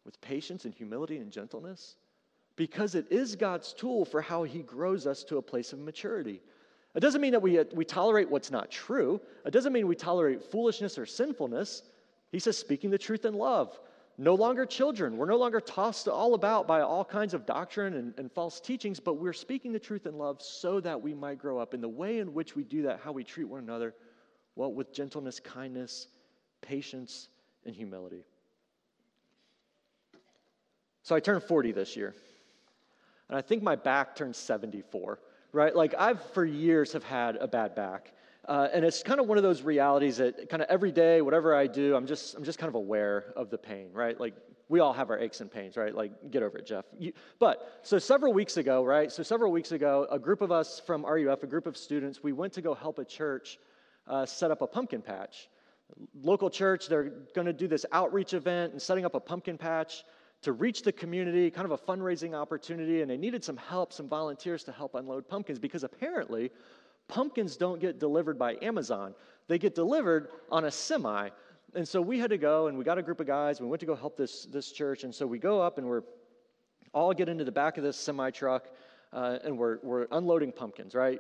with 0.06 0.20
patience 0.20 0.66
and 0.66 0.74
humility 0.74 1.18
and 1.18 1.32
gentleness 1.32 1.96
because 2.60 2.94
it 2.94 3.10
is 3.10 3.38
God's 3.38 3.72
tool 3.72 4.04
for 4.04 4.22
how 4.22 4.44
He 4.44 4.60
grows 4.60 5.08
us 5.08 5.24
to 5.24 5.38
a 5.38 5.42
place 5.42 5.72
of 5.72 5.80
maturity. 5.80 6.42
It 6.94 7.00
doesn't 7.00 7.22
mean 7.22 7.32
that 7.32 7.42
we, 7.42 7.58
we 7.74 7.86
tolerate 7.86 8.30
what's 8.30 8.52
not 8.52 8.70
true. 8.70 9.22
It 9.46 9.52
doesn't 9.52 9.72
mean 9.72 9.88
we 9.88 9.96
tolerate 9.96 10.44
foolishness 10.44 10.98
or 10.98 11.06
sinfulness. 11.06 11.84
He 12.34 12.40
says, 12.40 12.58
speaking 12.58 12.90
the 12.90 12.98
truth 12.98 13.24
in 13.24 13.34
love. 13.34 13.80
No 14.22 14.36
longer 14.36 14.66
children. 14.66 15.16
We're 15.16 15.28
no 15.28 15.38
longer 15.38 15.62
tossed 15.62 16.10
all 16.10 16.34
about 16.34 16.68
by 16.68 16.82
all 16.82 17.06
kinds 17.06 17.34
of 17.34 17.46
doctrine 17.46 17.94
and, 17.94 18.14
and 18.18 18.30
false 18.30 18.60
teachings, 18.60 19.00
but 19.00 19.14
we're 19.14 19.32
speaking 19.32 19.72
the 19.72 19.80
truth 19.80 20.06
in 20.06 20.18
love 20.18 20.42
so 20.42 20.82
that 20.82 21.02
we 21.02 21.14
might 21.14 21.40
grow 21.40 21.58
up. 21.58 21.74
In 21.74 21.80
the 21.80 21.88
way 21.88 22.20
in 22.20 22.34
which 22.34 22.54
we 22.54 22.66
do 22.66 22.82
that, 22.82 23.00
how 23.02 23.14
we 23.14 23.24
treat 23.24 23.46
one 23.46 23.64
another, 23.64 23.96
well, 24.58 24.74
with 24.74 24.92
gentleness, 24.92 25.40
kindness, 25.40 26.08
patience, 26.60 27.30
and 27.66 27.74
humility. 27.74 28.26
So 31.04 31.16
I 31.16 31.22
turned 31.22 31.42
40 31.42 31.72
this 31.72 31.96
year 31.96 32.14
and 33.30 33.38
I 33.38 33.42
think 33.42 33.64
my 33.64 33.78
back 33.78 34.18
turned 34.18 34.36
74, 34.36 35.18
right? 35.54 35.74
Like 35.74 35.96
I've 35.98 36.22
for 36.34 36.44
years 36.44 36.92
have 36.92 37.06
had 37.06 37.38
a 37.38 37.48
bad 37.48 37.74
back. 37.74 38.12
Uh, 38.50 38.68
and 38.74 38.84
it's 38.84 39.04
kind 39.04 39.20
of 39.20 39.28
one 39.28 39.38
of 39.38 39.44
those 39.44 39.62
realities 39.62 40.18
that 40.18 40.50
kind 40.50 40.64
of 40.64 40.70
every 40.72 40.92
day, 40.92 41.22
whatever 41.22 41.56
I 41.56 41.68
do, 41.68 41.96
I'm 41.96 42.08
just, 42.08 42.34
I'm 42.34 42.44
just 42.44 42.58
kind 42.58 42.68
of 42.68 42.74
aware 42.74 43.32
of 43.36 43.52
the 43.52 43.60
pain, 43.60 43.92
right? 43.94 44.20
Like 44.20 44.34
we 44.70 44.80
all 44.80 44.92
have 44.92 45.12
our 45.12 45.20
aches 45.20 45.40
and 45.42 45.52
pains, 45.52 45.78
right? 45.78 45.94
Like 45.94 46.32
get 46.32 46.42
over 46.42 46.58
it, 46.58 46.66
Jeff. 46.66 46.86
You, 46.98 47.14
but 47.38 47.80
so 47.84 48.00
several 48.00 48.34
weeks 48.34 48.58
ago, 48.58 48.84
right? 48.84 49.12
So 49.12 49.22
several 49.22 49.52
weeks 49.52 49.72
ago, 49.72 50.08
a 50.10 50.18
group 50.18 50.42
of 50.42 50.52
us 50.52 50.82
from 50.84 51.06
RUF, 51.06 51.44
a 51.44 51.48
group 51.48 51.68
of 51.68 51.78
students, 51.78 52.24
we 52.24 52.34
went 52.34 52.52
to 52.54 52.62
go 52.62 52.74
help 52.74 52.98
a 52.98 53.06
church 53.06 53.60
uh, 54.08 54.26
set 54.26 54.50
up 54.50 54.64
a 54.64 54.68
pumpkin 54.68 55.04
patch. 55.04 55.48
Local 56.20 56.50
church, 56.50 56.88
they're 56.88 57.12
going 57.36 57.46
to 57.46 57.54
do 57.54 57.68
this 57.68 57.86
outreach 57.92 58.34
event 58.34 58.72
and 58.74 58.82
setting 58.82 59.06
up 59.06 59.14
a 59.14 59.20
pumpkin 59.20 59.60
patch 59.60 60.04
to 60.42 60.54
reach 60.54 60.82
the 60.82 60.92
community, 60.92 61.52
kind 61.52 61.66
of 61.66 61.72
a 61.72 61.78
fundraising 61.78 62.34
opportunity, 62.34 63.02
and 63.02 63.12
they 63.12 63.18
needed 63.18 63.44
some 63.44 63.58
help, 63.58 63.92
some 63.92 64.08
volunteers 64.08 64.64
to 64.64 64.72
help 64.72 64.96
unload 64.96 65.28
pumpkins 65.28 65.60
because 65.60 65.84
apparently 65.84 66.50
pumpkins 67.10 67.58
don't 67.58 67.82
get 67.82 68.00
delivered 68.00 68.40
by 68.40 68.56
Amazon. 68.62 69.14
They 69.50 69.58
get 69.58 69.76
delivered 69.76 70.30
on 70.50 70.66
a 70.66 70.72
semi. 70.72 71.30
And 71.76 71.88
so 71.88 72.02
we 72.02 72.20
had 72.20 72.30
to 72.30 72.38
go 72.38 72.68
and 72.68 72.78
we 72.78 72.86
got 72.86 72.98
a 72.98 73.02
group 73.02 73.20
of 73.20 73.28
guys, 73.28 73.60
we 73.60 73.68
went 73.68 73.82
to 73.82 73.86
go 73.86 73.96
help 73.96 74.16
this, 74.16 74.46
this 74.46 74.72
church. 74.72 75.04
And 75.04 75.14
so 75.14 75.28
we 75.28 75.40
go 75.40 75.62
up 75.62 75.78
and 75.78 75.88
we're 75.88 76.04
all 76.94 77.14
get 77.14 77.28
into 77.28 77.44
the 77.44 77.52
back 77.52 77.78
of 77.78 77.84
this 77.84 77.98
semi 77.98 78.32
truck 78.32 78.70
uh, 79.12 79.40
and 79.44 79.58
we're, 79.58 79.80
we're 79.84 80.08
unloading 80.12 80.52
pumpkins, 80.52 80.96
right? 80.96 81.20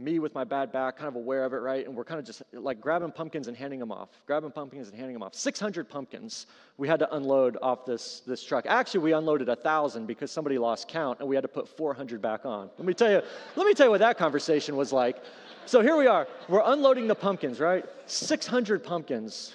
Me 0.00 0.18
with 0.18 0.34
my 0.34 0.44
bad 0.44 0.72
back, 0.72 0.96
kind 0.96 1.08
of 1.08 1.16
aware 1.16 1.44
of 1.44 1.52
it, 1.52 1.58
right? 1.58 1.86
And 1.86 1.94
we're 1.94 2.04
kind 2.04 2.18
of 2.18 2.26
just 2.26 2.42
like 2.52 2.80
grabbing 2.80 3.12
pumpkins 3.12 3.48
and 3.48 3.56
handing 3.56 3.78
them 3.78 3.92
off, 3.92 4.08
grabbing 4.26 4.50
pumpkins 4.50 4.88
and 4.88 4.96
handing 4.96 5.14
them 5.14 5.22
off. 5.22 5.34
600 5.34 5.88
pumpkins 5.88 6.46
we 6.78 6.88
had 6.88 6.98
to 7.00 7.14
unload 7.14 7.58
off 7.60 7.84
this, 7.84 8.22
this 8.26 8.42
truck. 8.42 8.64
Actually, 8.66 9.00
we 9.00 9.12
unloaded 9.12 9.48
a 9.48 9.52
1,000 9.52 10.06
because 10.06 10.30
somebody 10.30 10.58
lost 10.58 10.88
count 10.88 11.20
and 11.20 11.28
we 11.28 11.36
had 11.36 11.42
to 11.42 11.48
put 11.48 11.68
400 11.68 12.22
back 12.22 12.46
on. 12.46 12.70
Let 12.78 12.86
me 12.86 12.94
tell 12.94 13.10
you, 13.10 13.22
let 13.56 13.66
me 13.66 13.74
tell 13.74 13.86
you 13.86 13.90
what 13.90 14.00
that 14.00 14.16
conversation 14.16 14.76
was 14.76 14.92
like. 14.92 15.16
So 15.66 15.82
here 15.82 15.96
we 15.96 16.06
are. 16.06 16.26
We're 16.48 16.62
unloading 16.64 17.06
the 17.06 17.14
pumpkins, 17.14 17.60
right? 17.60 17.84
600 18.06 18.82
pumpkins. 18.82 19.54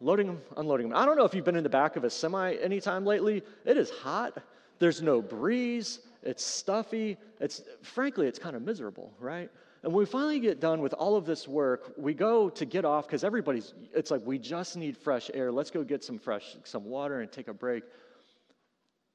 Loading 0.00 0.28
them, 0.28 0.40
unloading 0.56 0.88
them. 0.88 0.96
I 0.96 1.04
don't 1.04 1.18
know 1.18 1.24
if 1.24 1.34
you've 1.34 1.44
been 1.44 1.56
in 1.56 1.64
the 1.64 1.68
back 1.68 1.96
of 1.96 2.04
a 2.04 2.10
semi 2.10 2.54
anytime 2.54 3.04
lately. 3.04 3.42
It 3.64 3.76
is 3.76 3.90
hot. 3.90 4.38
There's 4.78 5.02
no 5.02 5.20
breeze 5.20 5.98
it's 6.22 6.44
stuffy, 6.44 7.16
it's 7.40 7.62
frankly, 7.82 8.26
it's 8.26 8.38
kind 8.38 8.56
of 8.56 8.62
miserable, 8.62 9.12
right? 9.20 9.50
And 9.82 9.92
when 9.92 10.00
we 10.00 10.06
finally 10.06 10.40
get 10.40 10.60
done 10.60 10.80
with 10.80 10.92
all 10.92 11.16
of 11.16 11.24
this 11.24 11.46
work, 11.46 11.92
we 11.96 12.12
go 12.12 12.50
to 12.50 12.64
get 12.64 12.84
off 12.84 13.06
because 13.06 13.22
everybody's, 13.22 13.74
it's 13.94 14.10
like 14.10 14.22
we 14.26 14.38
just 14.38 14.76
need 14.76 14.96
fresh 14.96 15.30
air. 15.32 15.52
Let's 15.52 15.70
go 15.70 15.84
get 15.84 16.02
some 16.02 16.18
fresh, 16.18 16.56
some 16.64 16.84
water 16.84 17.20
and 17.20 17.30
take 17.30 17.48
a 17.48 17.54
break. 17.54 17.84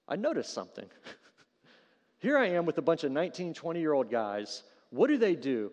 I 0.08 0.16
noticed 0.16 0.54
something. 0.54 0.86
Here 2.20 2.38
I 2.38 2.48
am 2.48 2.66
with 2.66 2.78
a 2.78 2.82
bunch 2.82 3.04
of 3.04 3.12
19, 3.12 3.54
20 3.54 3.80
year 3.80 3.92
old 3.92 4.10
guys. 4.10 4.64
What 4.92 5.08
do 5.08 5.18
they 5.18 5.36
do? 5.36 5.72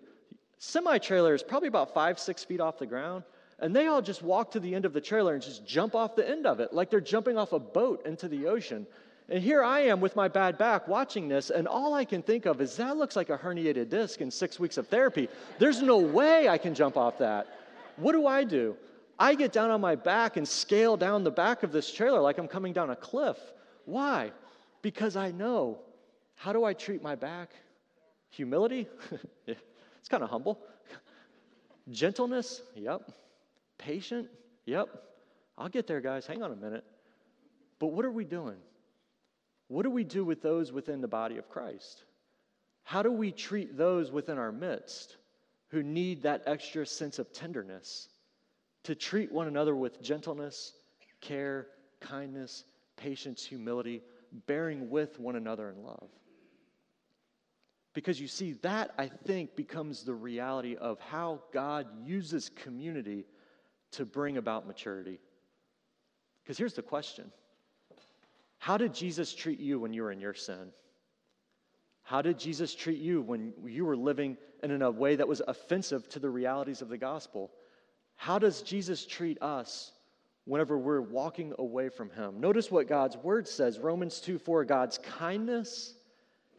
Semi 0.59 0.99
trailer 0.99 1.35
is 1.35 1.43
probably 1.43 1.69
about 1.69 1.95
five, 1.95 2.19
six 2.19 2.43
feet 2.43 2.61
off 2.61 2.79
the 2.79 2.87
ground. 2.87 3.23
And 3.61 3.77
they 3.77 3.87
all 3.87 4.03
just 4.03 4.23
walk 4.23 4.51
to 4.53 4.61
the 4.61 4.75
end 4.75 4.85
of 4.87 4.93
the 4.93 5.01
trailer 5.01 5.35
and 5.35 5.43
just 5.43 5.67
jump 5.67 5.95
off 5.95 6.17
the 6.17 6.29
end 6.29 6.47
of 6.47 6.61
it 6.61 6.73
like 6.73 6.91
they're 6.91 7.01
jumping 7.01 7.37
off 7.37 7.53
a 7.53 7.59
boat 7.59 8.05
into 8.07 8.27
the 8.27 8.47
ocean. 8.47 8.87
And 9.31 9.41
here 9.41 9.63
I 9.63 9.81
am 9.81 10.01
with 10.01 10.17
my 10.17 10.27
bad 10.27 10.59
back 10.59 10.89
watching 10.89 11.29
this, 11.29 11.51
and 11.51 11.69
all 11.69 11.95
I 11.95 12.05
can 12.05 12.21
think 12.21 12.47
of 12.47 12.61
is 12.61 12.77
that 12.77 12.97
looks 12.97 13.15
like 13.15 13.31
a 13.31 13.39
herniated 13.39 13.89
disc 13.89 14.21
in 14.21 14.29
six 14.29 14.59
weeks 14.59 14.77
of 14.77 14.89
therapy. 14.89 15.29
There's 15.61 15.81
no 15.81 15.99
way 15.99 16.49
I 16.49 16.59
can 16.59 16.75
jump 16.75 16.97
off 16.97 17.19
that. 17.19 17.47
What 17.97 18.13
do 18.13 18.27
I 18.27 18.43
do? 18.43 18.77
I 19.21 19.37
get 19.37 19.53
down 19.53 19.71
on 19.71 19.81
my 19.81 19.95
back 19.95 20.37
and 20.37 20.49
scale 20.49 20.97
down 20.97 21.23
the 21.23 21.31
back 21.31 21.63
of 21.63 21.71
this 21.71 21.93
trailer 21.93 22.21
like 22.21 22.39
I'm 22.39 22.49
coming 22.49 22.73
down 22.73 22.91
a 22.91 22.97
cliff. 22.97 23.37
Why? 23.85 24.33
Because 24.83 25.15
I 25.15 25.31
know. 25.31 25.79
How 26.35 26.53
do 26.53 26.65
I 26.65 26.73
treat 26.73 27.01
my 27.01 27.15
back? 27.15 27.51
Humility? 28.31 28.89
it's 29.47 30.09
kind 30.09 30.25
of 30.25 30.31
humble. 30.31 30.59
Gentleness? 31.91 32.63
Yep. 32.75 33.13
Patient? 33.79 34.29
Yep. 34.65 34.89
I'll 35.57 35.69
get 35.69 35.87
there, 35.87 36.01
guys. 36.01 36.27
Hang 36.27 36.43
on 36.43 36.51
a 36.51 36.57
minute. 36.57 36.85
But 37.79 37.89
what 37.89 38.05
are 38.05 38.11
we 38.11 38.25
doing? 38.25 38.57
What 39.71 39.85
do 39.85 39.91
we 39.91 40.03
do 40.03 40.25
with 40.25 40.43
those 40.43 40.73
within 40.73 41.01
the 41.01 41.07
body 41.07 41.37
of 41.37 41.49
Christ? 41.49 42.03
How 42.83 43.05
do 43.05 43.13
we 43.13 43.31
treat 43.31 43.77
those 43.77 44.11
within 44.11 44.37
our 44.37 44.51
midst 44.51 45.17
who 45.69 45.85
need 45.85 46.25
that 46.25 46.43
extra 46.47 46.85
sense 46.85 47.21
of 47.21 47.33
tenderness 47.33 48.09
to 48.83 48.97
treat 48.97 49.31
one 49.31 49.47
another 49.47 49.77
with 49.77 50.03
gentleness, 50.03 50.73
care, 51.21 51.69
kindness, 52.01 52.65
patience, 52.97 53.45
humility, 53.45 54.03
bearing 54.49 54.91
with 54.91 55.21
one 55.21 55.37
another 55.37 55.71
in 55.71 55.85
love? 55.85 56.09
Because 57.95 58.21
you 58.21 58.27
see, 58.27 58.55
that 58.63 58.91
I 58.99 59.07
think 59.07 59.55
becomes 59.55 60.03
the 60.03 60.15
reality 60.15 60.75
of 60.75 60.99
how 60.99 61.43
God 61.53 61.87
uses 62.05 62.49
community 62.49 63.25
to 63.93 64.05
bring 64.05 64.37
about 64.37 64.67
maturity. 64.67 65.21
Because 66.43 66.59
here's 66.59 66.75
the 66.75 66.83
question 66.83 67.31
how 68.61 68.77
did 68.77 68.93
Jesus 68.93 69.35
treat 69.35 69.59
you 69.59 69.81
when 69.81 69.95
you 69.95 70.03
were 70.03 70.13
in 70.13 70.21
your 70.21 70.35
sin? 70.35 70.71
How 72.03 72.21
did 72.21 72.39
Jesus 72.39 72.75
treat 72.75 72.99
you 72.99 73.23
when 73.23 73.55
you 73.65 73.87
were 73.87 73.97
living 73.97 74.37
in 74.63 74.83
a 74.83 74.91
way 74.91 75.17
that 75.17 75.27
was 75.27 75.41
offensive 75.49 76.07
to 76.11 76.19
the 76.19 76.29
realities 76.29 76.83
of 76.83 76.91
the 76.91 76.99
gospel? 76.99 77.51
How 78.17 78.39
does 78.39 78.61
Jesus 78.61 79.07
treat 79.07 79.41
us 79.41 79.93
whenever 80.45 80.77
we're 80.77 81.01
walking 81.01 81.55
away 81.59 81.89
from 81.89 82.11
him? 82.11 82.39
Notice 82.39 82.71
what 82.71 82.87
God's 82.87 83.17
word 83.17 83.49
says 83.49 83.79
Romans 83.79 84.21
2 84.21 84.39
4 84.39 84.67
God's 84.67 84.99
kindness 84.99 85.95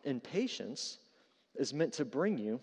and 0.04 0.24
patience 0.24 0.98
is 1.56 1.72
meant 1.72 1.94
to 1.94 2.04
bring 2.04 2.36
you 2.36 2.60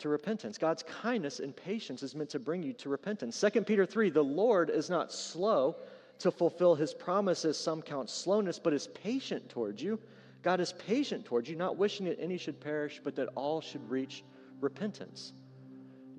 to 0.00 0.10
repentance. 0.10 0.58
God's 0.58 0.82
kindness 0.82 1.40
and 1.40 1.56
patience 1.56 2.02
is 2.02 2.14
meant 2.14 2.28
to 2.28 2.38
bring 2.38 2.62
you 2.62 2.74
to 2.74 2.90
repentance. 2.90 3.40
2 3.40 3.62
Peter 3.62 3.86
3 3.86 4.10
The 4.10 4.22
Lord 4.22 4.68
is 4.68 4.90
not 4.90 5.10
slow 5.10 5.76
to 6.18 6.30
fulfill 6.30 6.74
his 6.74 6.94
promises, 6.94 7.58
some 7.58 7.82
count 7.82 8.10
slowness, 8.10 8.58
but 8.58 8.72
is 8.72 8.88
patient 8.88 9.48
towards 9.48 9.82
you. 9.82 9.98
God 10.42 10.60
is 10.60 10.72
patient 10.72 11.24
towards 11.24 11.48
you, 11.48 11.56
not 11.56 11.76
wishing 11.76 12.06
that 12.06 12.20
any 12.20 12.38
should 12.38 12.60
perish, 12.60 13.00
but 13.02 13.16
that 13.16 13.28
all 13.34 13.60
should 13.60 13.88
reach 13.90 14.24
repentance. 14.60 15.32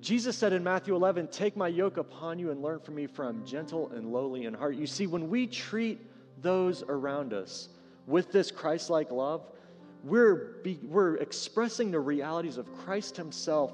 Jesus 0.00 0.36
said 0.36 0.52
in 0.52 0.62
Matthew 0.62 0.94
11, 0.94 1.28
Take 1.28 1.56
my 1.56 1.68
yoke 1.68 1.96
upon 1.96 2.38
you 2.38 2.50
and 2.50 2.62
learn 2.62 2.78
from 2.78 2.94
me, 2.94 3.06
for 3.06 3.24
I'm 3.24 3.44
gentle 3.44 3.90
and 3.90 4.12
lowly 4.12 4.44
in 4.44 4.54
heart. 4.54 4.76
You 4.76 4.86
see, 4.86 5.06
when 5.06 5.28
we 5.28 5.46
treat 5.46 5.98
those 6.40 6.84
around 6.84 7.32
us 7.32 7.68
with 8.06 8.30
this 8.30 8.50
Christ 8.50 8.90
like 8.90 9.10
love, 9.10 9.44
we're, 10.04 10.58
be, 10.62 10.78
we're 10.84 11.16
expressing 11.16 11.90
the 11.90 11.98
realities 11.98 12.58
of 12.58 12.72
Christ 12.84 13.16
Himself 13.16 13.72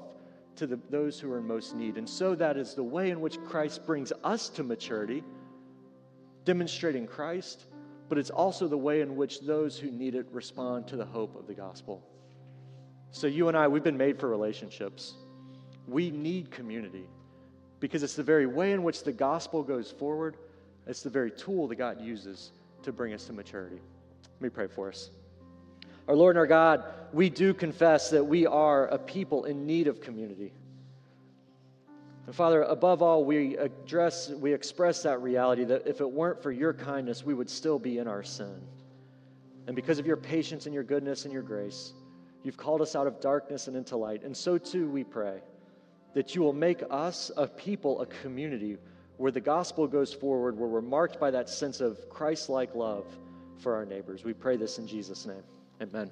to 0.55 0.65
the, 0.65 0.79
those 0.89 1.19
who 1.19 1.31
are 1.31 1.39
in 1.39 1.47
most 1.47 1.75
need. 1.75 1.97
And 1.97 2.09
so 2.09 2.33
that 2.35 2.57
is 2.57 2.73
the 2.73 2.83
way 2.83 3.11
in 3.11 3.21
which 3.21 3.37
Christ 3.43 3.85
brings 3.85 4.11
us 4.23 4.49
to 4.49 4.63
maturity 4.63 5.23
demonstrating 6.45 7.07
Christ, 7.07 7.65
but 8.07 8.17
it's 8.17 8.29
also 8.29 8.67
the 8.67 8.77
way 8.77 9.01
in 9.01 9.15
which 9.15 9.41
those 9.41 9.77
who 9.77 9.91
need 9.91 10.15
it 10.15 10.27
respond 10.31 10.87
to 10.87 10.95
the 10.95 11.05
hope 11.05 11.35
of 11.35 11.47
the 11.47 11.53
gospel. 11.53 12.03
So, 13.11 13.27
you 13.27 13.47
and 13.47 13.57
I, 13.57 13.67
we've 13.67 13.83
been 13.83 13.97
made 13.97 14.19
for 14.19 14.29
relationships. 14.29 15.15
We 15.87 16.11
need 16.11 16.51
community 16.51 17.07
because 17.79 18.03
it's 18.03 18.15
the 18.15 18.23
very 18.23 18.45
way 18.45 18.71
in 18.71 18.83
which 18.83 19.03
the 19.03 19.11
gospel 19.11 19.63
goes 19.63 19.91
forward, 19.91 20.37
it's 20.87 21.01
the 21.01 21.09
very 21.09 21.31
tool 21.31 21.67
that 21.67 21.75
God 21.75 22.01
uses 22.01 22.51
to 22.83 22.91
bring 22.91 23.13
us 23.13 23.25
to 23.25 23.33
maturity. 23.33 23.79
Let 24.35 24.41
me 24.41 24.49
pray 24.49 24.67
for 24.67 24.89
us. 24.89 25.09
Our 26.07 26.15
Lord 26.15 26.35
and 26.35 26.39
our 26.39 26.47
God, 26.47 26.83
we 27.13 27.29
do 27.29 27.53
confess 27.53 28.09
that 28.11 28.23
we 28.23 28.45
are 28.45 28.87
a 28.87 28.97
people 28.97 29.45
in 29.45 29.65
need 29.65 29.87
of 29.87 30.01
community. 30.01 30.53
And 32.25 32.35
Father, 32.35 32.63
above 32.63 33.01
all, 33.01 33.23
we 33.23 33.55
address, 33.57 34.29
we 34.29 34.53
express 34.53 35.03
that 35.03 35.21
reality 35.21 35.63
that 35.65 35.85
if 35.85 36.01
it 36.01 36.09
weren't 36.09 36.41
for 36.41 36.51
your 36.51 36.73
kindness, 36.73 37.23
we 37.23 37.33
would 37.33 37.49
still 37.49 37.77
be 37.77 37.99
in 37.99 38.07
our 38.07 38.23
sin. 38.23 38.61
And 39.67 39.75
because 39.75 39.99
of 39.99 40.05
your 40.05 40.17
patience 40.17 40.65
and 40.65 40.73
your 40.73 40.83
goodness 40.83 41.25
and 41.25 41.33
your 41.33 41.43
grace, 41.43 41.93
you've 42.43 42.57
called 42.57 42.81
us 42.81 42.95
out 42.95 43.07
of 43.07 43.19
darkness 43.19 43.67
and 43.67 43.75
into 43.75 43.95
light. 43.95 44.23
And 44.23 44.35
so 44.35 44.57
too 44.57 44.89
we 44.89 45.03
pray 45.03 45.41
that 46.13 46.33
you 46.33 46.41
will 46.41 46.53
make 46.53 46.81
us 46.89 47.31
a 47.37 47.47
people, 47.47 48.01
a 48.01 48.05
community 48.05 48.77
where 49.17 49.31
the 49.31 49.41
gospel 49.41 49.87
goes 49.87 50.13
forward, 50.13 50.57
where 50.57 50.67
we're 50.67 50.81
marked 50.81 51.19
by 51.19 51.31
that 51.31 51.49
sense 51.49 51.79
of 51.79 52.09
Christ 52.09 52.49
like 52.49 52.75
love 52.75 53.05
for 53.57 53.75
our 53.75 53.85
neighbors. 53.85 54.23
We 54.23 54.33
pray 54.33 54.57
this 54.57 54.77
in 54.77 54.87
Jesus' 54.87 55.25
name. 55.25 55.43
Amen. 55.81 56.11